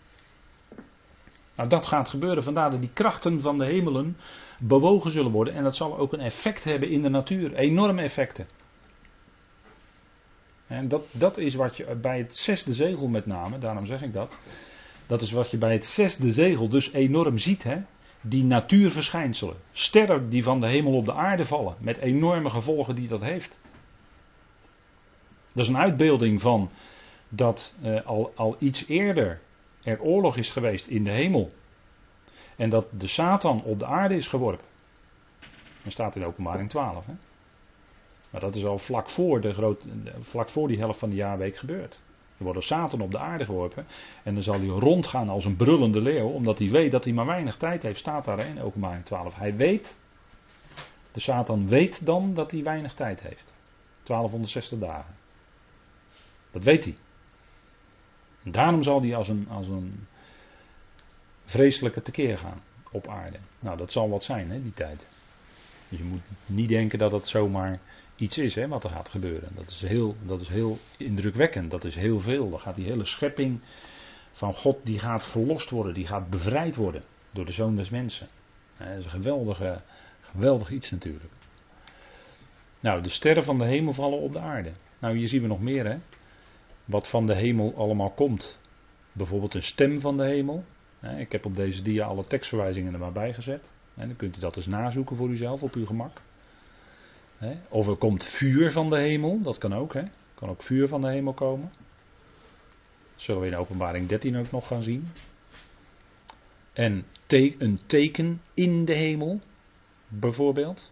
[1.57, 2.43] Nou, dat gaat gebeuren.
[2.43, 4.17] Vandaar dat die krachten van de hemelen
[4.59, 5.55] bewogen zullen worden.
[5.55, 7.55] En dat zal ook een effect hebben in de natuur.
[7.55, 8.47] Enorme effecten.
[10.67, 14.13] En dat, dat is wat je bij het zesde zegel met name, daarom zeg ik
[14.13, 14.37] dat.
[15.07, 17.63] Dat is wat je bij het zesde zegel dus enorm ziet.
[17.63, 17.79] Hè?
[18.21, 19.57] Die natuurverschijnselen.
[19.73, 21.77] Sterren die van de hemel op de aarde vallen.
[21.79, 23.59] Met enorme gevolgen die dat heeft.
[25.53, 26.71] Dat is een uitbeelding van
[27.29, 29.41] dat eh, al, al iets eerder
[29.87, 31.51] er oorlog is geweest in de hemel.
[32.57, 34.67] En dat de Satan op de aarde is geworpen.
[35.83, 37.07] Dat staat in openbaring 12.
[37.07, 37.13] Hè?
[38.31, 41.57] Maar dat is al vlak voor, de grote, vlak voor die helft van de jaarweek
[41.57, 42.01] gebeurd.
[42.39, 43.87] Er wordt Satan op de aarde geworpen.
[44.23, 46.29] En dan zal hij rondgaan als een brullende leeuw.
[46.29, 47.99] Omdat hij weet dat hij maar weinig tijd heeft.
[47.99, 49.35] Staat daar in openbaring 12.
[49.35, 49.97] Hij weet.
[51.13, 53.53] De Satan weet dan dat hij weinig tijd heeft.
[54.03, 55.15] 1260 dagen.
[56.51, 56.95] Dat weet hij.
[58.51, 60.07] Daarom zal hij als een, als een
[61.45, 63.39] vreselijke tekeer gaan op aarde.
[63.59, 65.07] Nou, dat zal wat zijn, hè, die tijd.
[65.89, 67.81] Je moet niet denken dat het zomaar
[68.17, 69.49] iets is hè, wat er gaat gebeuren.
[69.55, 72.51] Dat is, heel, dat is heel indrukwekkend, dat is heel veel.
[72.51, 73.61] Dan gaat die hele schepping
[74.33, 78.29] van God, die gaat verlost worden, die gaat bevrijd worden door de Zoon des Mensen.
[78.79, 79.81] Dat is een geweldige,
[80.21, 81.33] geweldig iets natuurlijk.
[82.81, 84.71] Nou, de sterren van de hemel vallen op de aarde.
[84.99, 85.97] Nou, hier zien we nog meer, hè.
[86.87, 88.59] Wat van de hemel allemaal komt.
[89.13, 90.65] Bijvoorbeeld een stem van de hemel.
[91.17, 93.63] Ik heb op deze dia alle tekstverwijzingen er maar bij gezet.
[93.95, 96.21] Dan kunt u dat eens nazoeken voor uzelf op uw gemak.
[97.69, 99.95] Of er komt vuur van de hemel, dat kan ook.
[99.95, 100.03] Hè?
[100.37, 101.73] kan ook vuur van de hemel komen.
[103.15, 105.09] Zullen we in openbaring 13 ook nog gaan zien.
[106.73, 107.05] En
[107.59, 109.41] een teken in de hemel,
[110.09, 110.91] bijvoorbeeld.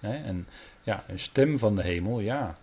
[0.00, 0.46] En
[0.82, 2.56] ja, een stem van de hemel, ja.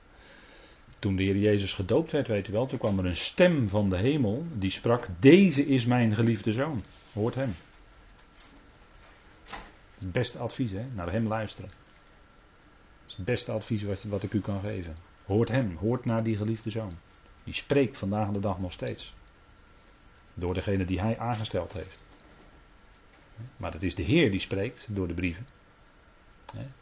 [1.03, 3.89] Toen de Heer Jezus gedoopt werd, weet u wel, toen kwam er een stem van
[3.89, 6.83] de hemel die sprak: Deze is mijn geliefde zoon.
[7.13, 7.53] Hoort hem.
[9.97, 10.85] Het beste advies, hè?
[10.93, 11.69] Naar hem luisteren.
[13.07, 14.95] Is het beste advies wat, wat ik u kan geven.
[15.25, 16.91] Hoort hem, hoort naar die geliefde zoon.
[17.43, 19.13] Die spreekt vandaag de dag nog steeds.
[20.33, 22.03] Door degene die hij aangesteld heeft.
[23.57, 25.47] Maar het is de Heer die spreekt door de brieven.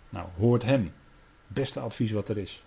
[0.10, 0.94] Nou, hoort hem.
[1.48, 2.64] Beste advies wat er is.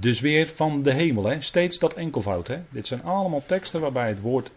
[0.00, 1.40] Dus weer van de hemel, hè?
[1.40, 2.46] steeds dat enkelvoud.
[2.46, 2.62] Hè?
[2.68, 4.50] Dit zijn allemaal teksten waarbij het woord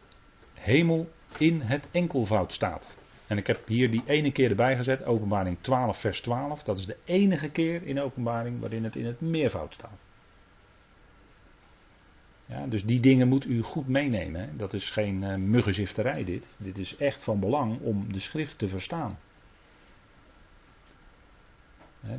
[0.54, 2.96] hemel in het enkelvoud staat.
[3.28, 6.64] En ik heb hier die ene keer erbij gezet, openbaring 12, vers 12.
[6.64, 10.00] Dat is de enige keer in openbaring waarin het in het meervoud staat.
[12.46, 14.42] Ja, dus die dingen moet u goed meenemen.
[14.42, 14.56] Hè?
[14.56, 16.58] Dat is geen uh, muggenzifterij dit.
[16.60, 19.18] Dit is echt van belang om de schrift te verstaan.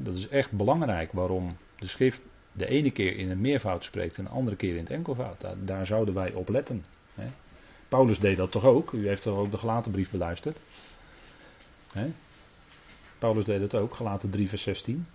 [0.00, 4.24] dat is echt belangrijk waarom de schrift de ene keer in het meervoud spreekt en
[4.24, 5.46] de andere keer in het enkelvoud.
[5.64, 6.84] Daar, zouden wij op letten.
[7.88, 8.92] Paulus deed dat toch ook?
[8.92, 10.58] U heeft toch ook de gelaten brief beluisterd?
[11.92, 12.12] Hè?
[13.18, 15.06] Paulus deed dat ook, gelaten 3 vers 16.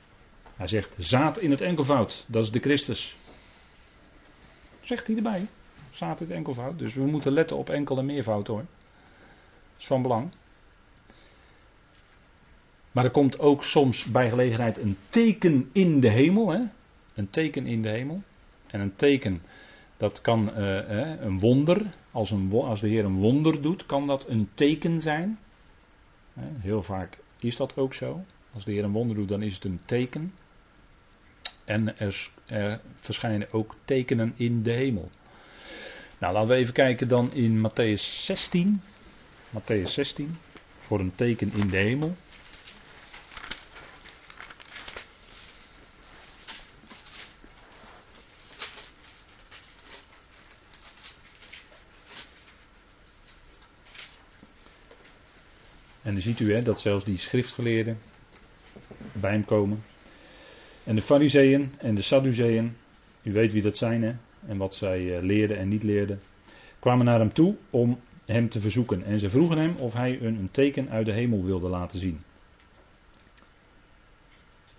[0.55, 3.17] Hij zegt, zaad in het enkelvoud, dat is de Christus.
[4.81, 5.47] Zegt hij erbij,
[5.89, 6.79] zaad in het enkelvoud.
[6.79, 8.57] Dus we moeten letten op enkel en meervoud hoor.
[8.57, 10.31] Dat is van belang.
[12.91, 16.49] Maar er komt ook soms bij gelegenheid een teken in de hemel.
[16.49, 16.59] Hè?
[17.17, 18.23] Een teken in de hemel.
[18.67, 19.41] En een teken,
[19.97, 21.81] dat kan uh, een wonder.
[22.11, 25.39] Als, een, als de Heer een wonder doet, kan dat een teken zijn.
[26.39, 28.23] Heel vaak is dat ook zo.
[28.53, 30.33] Als de Heer een wonder doet, dan is het een teken.
[31.65, 35.09] En er, er verschijnen ook tekenen in de hemel.
[36.17, 38.81] Nou, laten we even kijken dan in Matthäus 16.
[39.49, 40.35] Matthäus 16.
[40.79, 42.15] Voor een teken in de hemel.
[56.07, 57.97] En dan ziet u hè, dat zelfs die schriftgeleerden
[59.11, 59.83] bij hem komen.
[60.83, 62.75] En de fariseeën en de sadduceeën,
[63.23, 64.13] u weet wie dat zijn hè,
[64.45, 66.21] en wat zij eh, leerden en niet leerden,
[66.79, 69.03] kwamen naar hem toe om hem te verzoeken.
[69.03, 72.19] En ze vroegen hem of hij hun een teken uit de hemel wilde laten zien.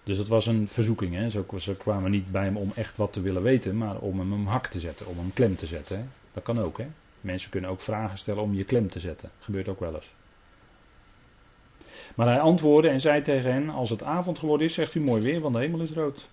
[0.02, 1.14] Dus dat was een verzoeking.
[1.14, 1.30] Hè?
[1.30, 4.46] Ze, kwamen niet bij hem om echt wat te willen weten, maar om hem een
[4.46, 5.98] hak te zetten, om hem klem te zetten.
[5.98, 6.04] Hè?
[6.32, 6.78] Dat kan ook.
[6.78, 6.86] Hè?
[7.20, 9.30] Mensen kunnen ook vragen stellen om je klem te zetten.
[9.38, 10.16] Gebeurt ook wel eens.
[12.18, 15.22] Maar hij antwoordde en zei tegen hen: Als het avond geworden is, zegt u mooi
[15.22, 16.28] weer, want de hemel is rood.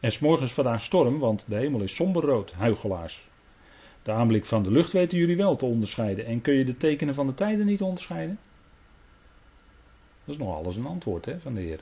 [0.00, 3.28] En s'morgens vandaag storm, want de hemel is somberrood, huigelaars.
[4.02, 6.26] De aanblik van de lucht weten jullie wel te onderscheiden.
[6.26, 8.38] En kun je de tekenen van de tijden niet onderscheiden?
[10.24, 11.80] Dat is nog alles een antwoord hè, van de Heer.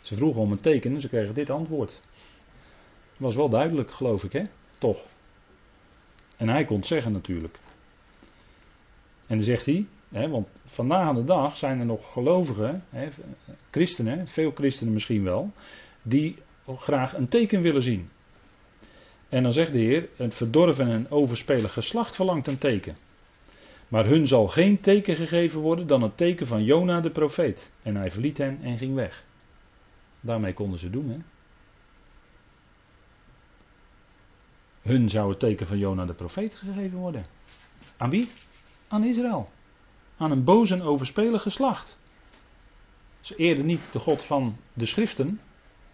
[0.00, 2.00] Ze vroegen om een teken en ze kregen dit antwoord.
[3.12, 4.42] Dat was wel duidelijk, geloof ik, hè?
[4.78, 5.06] Toch.
[6.36, 7.58] En hij kon het zeggen natuurlijk.
[9.26, 12.84] En dan zegt hij, want vandaag de dag zijn er nog gelovigen,
[13.70, 15.52] christenen, veel christenen misschien wel,
[16.02, 18.08] die graag een teken willen zien.
[19.28, 22.96] En dan zegt de Heer, het verdorven en overspelig geslacht verlangt een teken.
[23.88, 27.72] Maar hun zal geen teken gegeven worden dan het teken van Jona de profeet.
[27.82, 29.24] En hij verliet hen en ging weg.
[30.20, 31.16] Daarmee konden ze doen, hè.
[34.82, 37.26] Hun zou het teken van Jona de profeet gegeven worden.
[37.96, 38.28] Aan wie?
[38.88, 39.48] Aan Israël.
[40.22, 41.98] Aan een boos en overspelig geslacht.
[43.20, 45.40] Ze eerden niet de God van de schriften,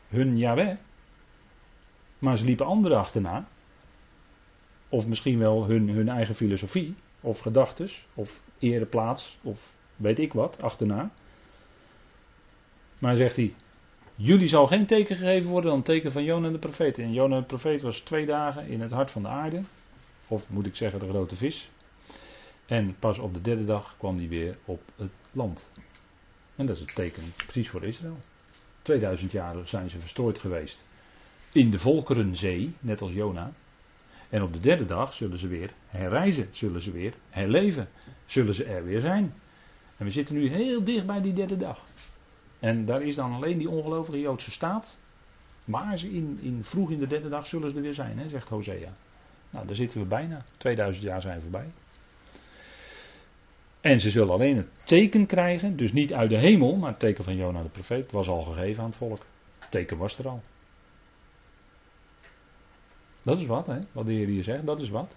[0.08, 0.76] hun Yahweh,
[2.18, 3.48] maar ze liepen anderen achterna.
[4.88, 10.62] Of misschien wel hun, hun eigen filosofie, of gedachtes, of ereplaats, of weet ik wat,
[10.62, 11.10] achterna.
[12.98, 13.54] Maar zegt hij,
[14.14, 16.98] jullie zal geen teken gegeven worden dan het teken van Jona de profeet.
[16.98, 19.62] En Jona de profeet was twee dagen in het hart van de aarde,
[20.26, 21.70] of moet ik zeggen de grote vis.
[22.68, 25.68] En pas op de derde dag kwam hij weer op het land.
[26.56, 28.18] En dat is het teken precies voor Israël.
[28.82, 30.84] 2000 jaar zijn ze verstrooid geweest
[31.52, 33.52] in de volkerenzee, net als Jona.
[34.28, 37.88] En op de derde dag zullen ze weer herreizen, zullen ze weer herleven,
[38.26, 39.34] zullen ze er weer zijn.
[39.96, 41.84] En we zitten nu heel dicht bij die derde dag.
[42.58, 44.98] En daar is dan alleen die ongelovige Joodse staat.
[45.64, 48.28] Maar ze in, in, vroeg in de derde dag zullen ze er weer zijn, hè,
[48.28, 48.92] zegt Hosea.
[49.50, 50.44] Nou, daar zitten we bijna.
[50.56, 51.70] 2000 jaar zijn voorbij.
[53.88, 57.24] En ze zullen alleen het teken krijgen, dus niet uit de hemel, maar het teken
[57.24, 59.26] van Jona de profeet was al gegeven aan het volk.
[59.58, 60.40] Het teken was er al.
[63.22, 63.78] Dat is wat, hè?
[63.92, 65.16] Wat de Heer hier zegt, dat is wat.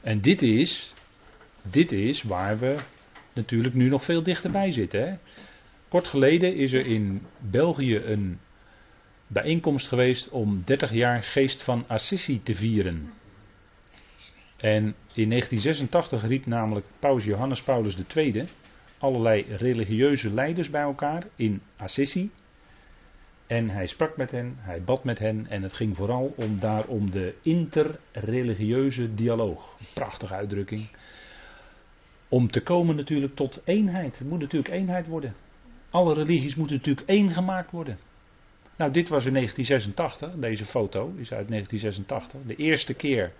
[0.00, 0.92] En dit is,
[1.62, 2.76] dit is waar we
[3.32, 5.08] natuurlijk nu nog veel dichterbij zitten.
[5.08, 5.16] Hè?
[5.88, 8.38] Kort geleden is er in België een
[9.26, 13.12] bijeenkomst geweest om 30 jaar geest van Assisi te vieren.
[14.58, 14.84] En
[15.14, 18.48] in 1986 riep namelijk Paus Johannes Paulus II
[18.98, 22.30] allerlei religieuze leiders bij elkaar in Assisi.
[23.46, 26.86] En hij sprak met hen, hij bad met hen en het ging vooral om daar
[26.86, 29.76] om de interreligieuze dialoog.
[29.94, 30.88] prachtige uitdrukking.
[32.28, 34.18] Om te komen natuurlijk tot eenheid.
[34.18, 35.34] Het moet natuurlijk eenheid worden.
[35.90, 37.98] Alle religies moeten natuurlijk één gemaakt worden.
[38.76, 42.40] Nou, dit was in 1986, deze foto is uit 1986.
[42.46, 43.32] De eerste keer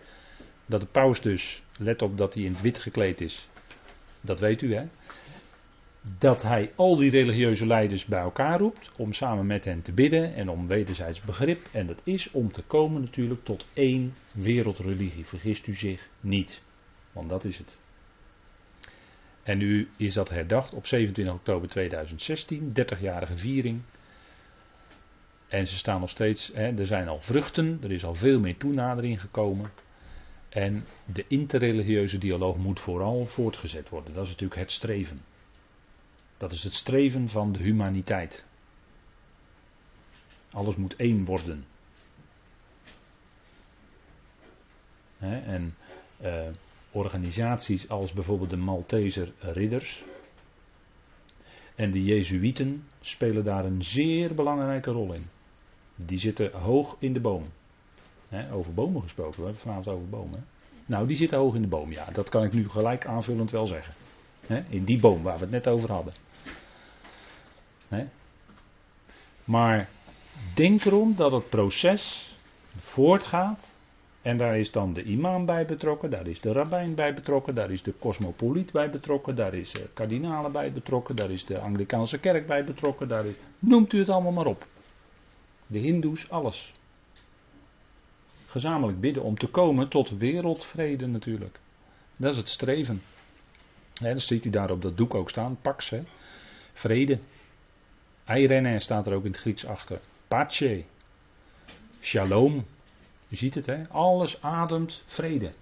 [0.68, 3.48] dat de paus dus, let op dat hij in het wit gekleed is.
[4.20, 4.86] Dat weet u hè
[6.18, 10.34] dat hij al die religieuze leiders bij elkaar roept om samen met hen te bidden
[10.34, 11.68] en om wederzijds begrip.
[11.72, 15.26] En dat is om te komen natuurlijk tot één wereldreligie.
[15.26, 16.62] Vergist u zich niet,
[17.12, 17.78] want dat is het.
[19.42, 23.80] En nu is dat herdacht op 27 oktober 2016, 30-jarige viering.
[25.48, 28.56] En ze staan nog steeds, hè, er zijn al vruchten, er is al veel meer
[28.56, 29.70] toenadering gekomen.
[30.48, 34.12] En de interreligieuze dialoog moet vooral voortgezet worden.
[34.12, 35.20] Dat is natuurlijk het streven.
[36.36, 38.44] Dat is het streven van de humaniteit.
[40.50, 41.64] Alles moet één worden.
[45.18, 45.74] en
[46.22, 46.48] uh,
[46.90, 50.04] organisaties als bijvoorbeeld de Malteser Ridders
[51.74, 55.24] en de Jezuïeten spelen daar een zeer belangrijke rol in.
[55.94, 57.44] Die zitten hoog in de boom.
[58.52, 60.46] Over bomen gesproken, we hebben vanavond over bomen.
[60.86, 62.06] Nou, die zitten hoog in de boom, ja.
[62.12, 63.94] Dat kan ik nu gelijk aanvullend wel zeggen.
[64.68, 66.12] in die boom waar we het net over hadden.
[69.44, 69.88] Maar
[70.54, 72.34] denk erom dat het proces
[72.76, 73.66] voortgaat.
[74.22, 77.70] En daar is dan de imam bij betrokken, daar is de rabbijn bij betrokken, daar
[77.70, 82.18] is de cosmopoliet bij betrokken, daar is de kardinalen bij betrokken, daar is de Anglikaanse
[82.18, 84.66] kerk bij betrokken, daar is, noemt u het allemaal maar op.
[85.66, 86.72] De Hindoes, alles.
[88.50, 91.58] Gezamenlijk bidden om te komen tot wereldvrede natuurlijk.
[92.16, 93.02] Dat is het streven.
[94.00, 95.92] He, dan ziet u daar op dat doek ook staan, pax,
[96.72, 97.18] vrede.
[98.24, 100.00] Eirene staat er ook in het Grieks achter.
[100.28, 100.84] Pace.
[102.00, 102.64] Shalom.
[103.28, 103.88] Je ziet het, hè?
[103.88, 105.52] alles ademt vrede.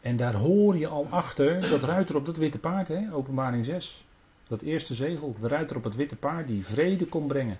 [0.00, 3.12] En daar hoor je al achter dat ruiter op dat witte paard, hè?
[3.12, 4.04] openbaring 6.
[4.48, 7.58] Dat eerste zegel, de ruiter op het witte paard die vrede kon brengen.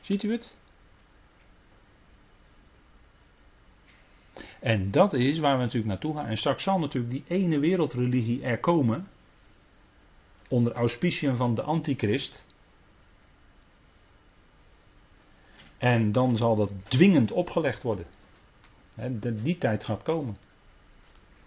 [0.00, 0.56] Ziet u het?
[4.62, 6.26] En dat is waar we natuurlijk naartoe gaan.
[6.26, 9.08] En straks zal natuurlijk die ene wereldreligie er komen.
[10.48, 12.46] Onder auspiciën van de antichrist.
[15.78, 18.06] En dan zal dat dwingend opgelegd worden.
[19.42, 20.36] Die tijd gaat komen.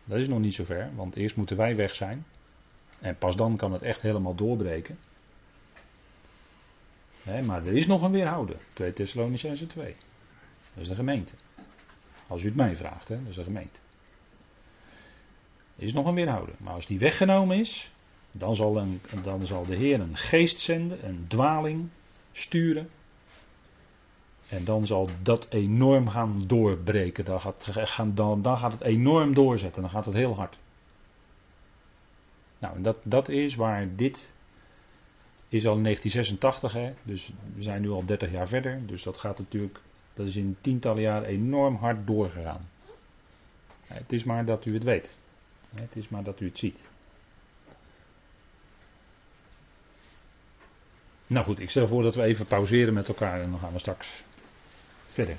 [0.06, 2.26] Dat is nog niet zover, want eerst moeten wij weg zijn.
[3.00, 4.98] En pas dan kan het echt helemaal doorbreken.
[7.46, 8.58] maar er is nog een weerhouder.
[8.74, 9.96] 2 Thessalonicense 2.
[10.74, 11.34] Dat is de gemeente.
[12.28, 13.18] Als u het mij vraagt, hè?
[13.18, 13.80] dat is de gemeente.
[15.76, 16.56] Is nog een weerhouder.
[16.58, 17.92] Maar als die weggenomen is,
[18.32, 21.90] dan zal, een, dan zal de Heer een geest zenden, een dwaling
[22.32, 22.90] sturen.
[24.50, 27.26] En dan zal dat enorm gaan doorbreken.
[27.26, 27.72] Dan gaat,
[28.14, 29.82] dan, dan gaat het enorm doorzetten.
[29.82, 30.58] Dan gaat het heel hard.
[32.60, 34.34] Nou, dat, dat is waar dit
[35.50, 36.94] is al in 1986, hè?
[37.04, 38.88] dus we zijn nu al 30 jaar verder.
[38.88, 39.82] Dus dat gaat natuurlijk,
[40.16, 42.70] dat is in tientallen jaren enorm hard doorgegaan.
[43.88, 45.18] Het is maar dat u het weet.
[45.76, 46.80] Het is maar dat u het ziet.
[51.28, 53.80] Nou goed, ik stel voor dat we even pauzeren met elkaar en dan gaan we
[53.80, 54.24] straks
[55.12, 55.36] verder.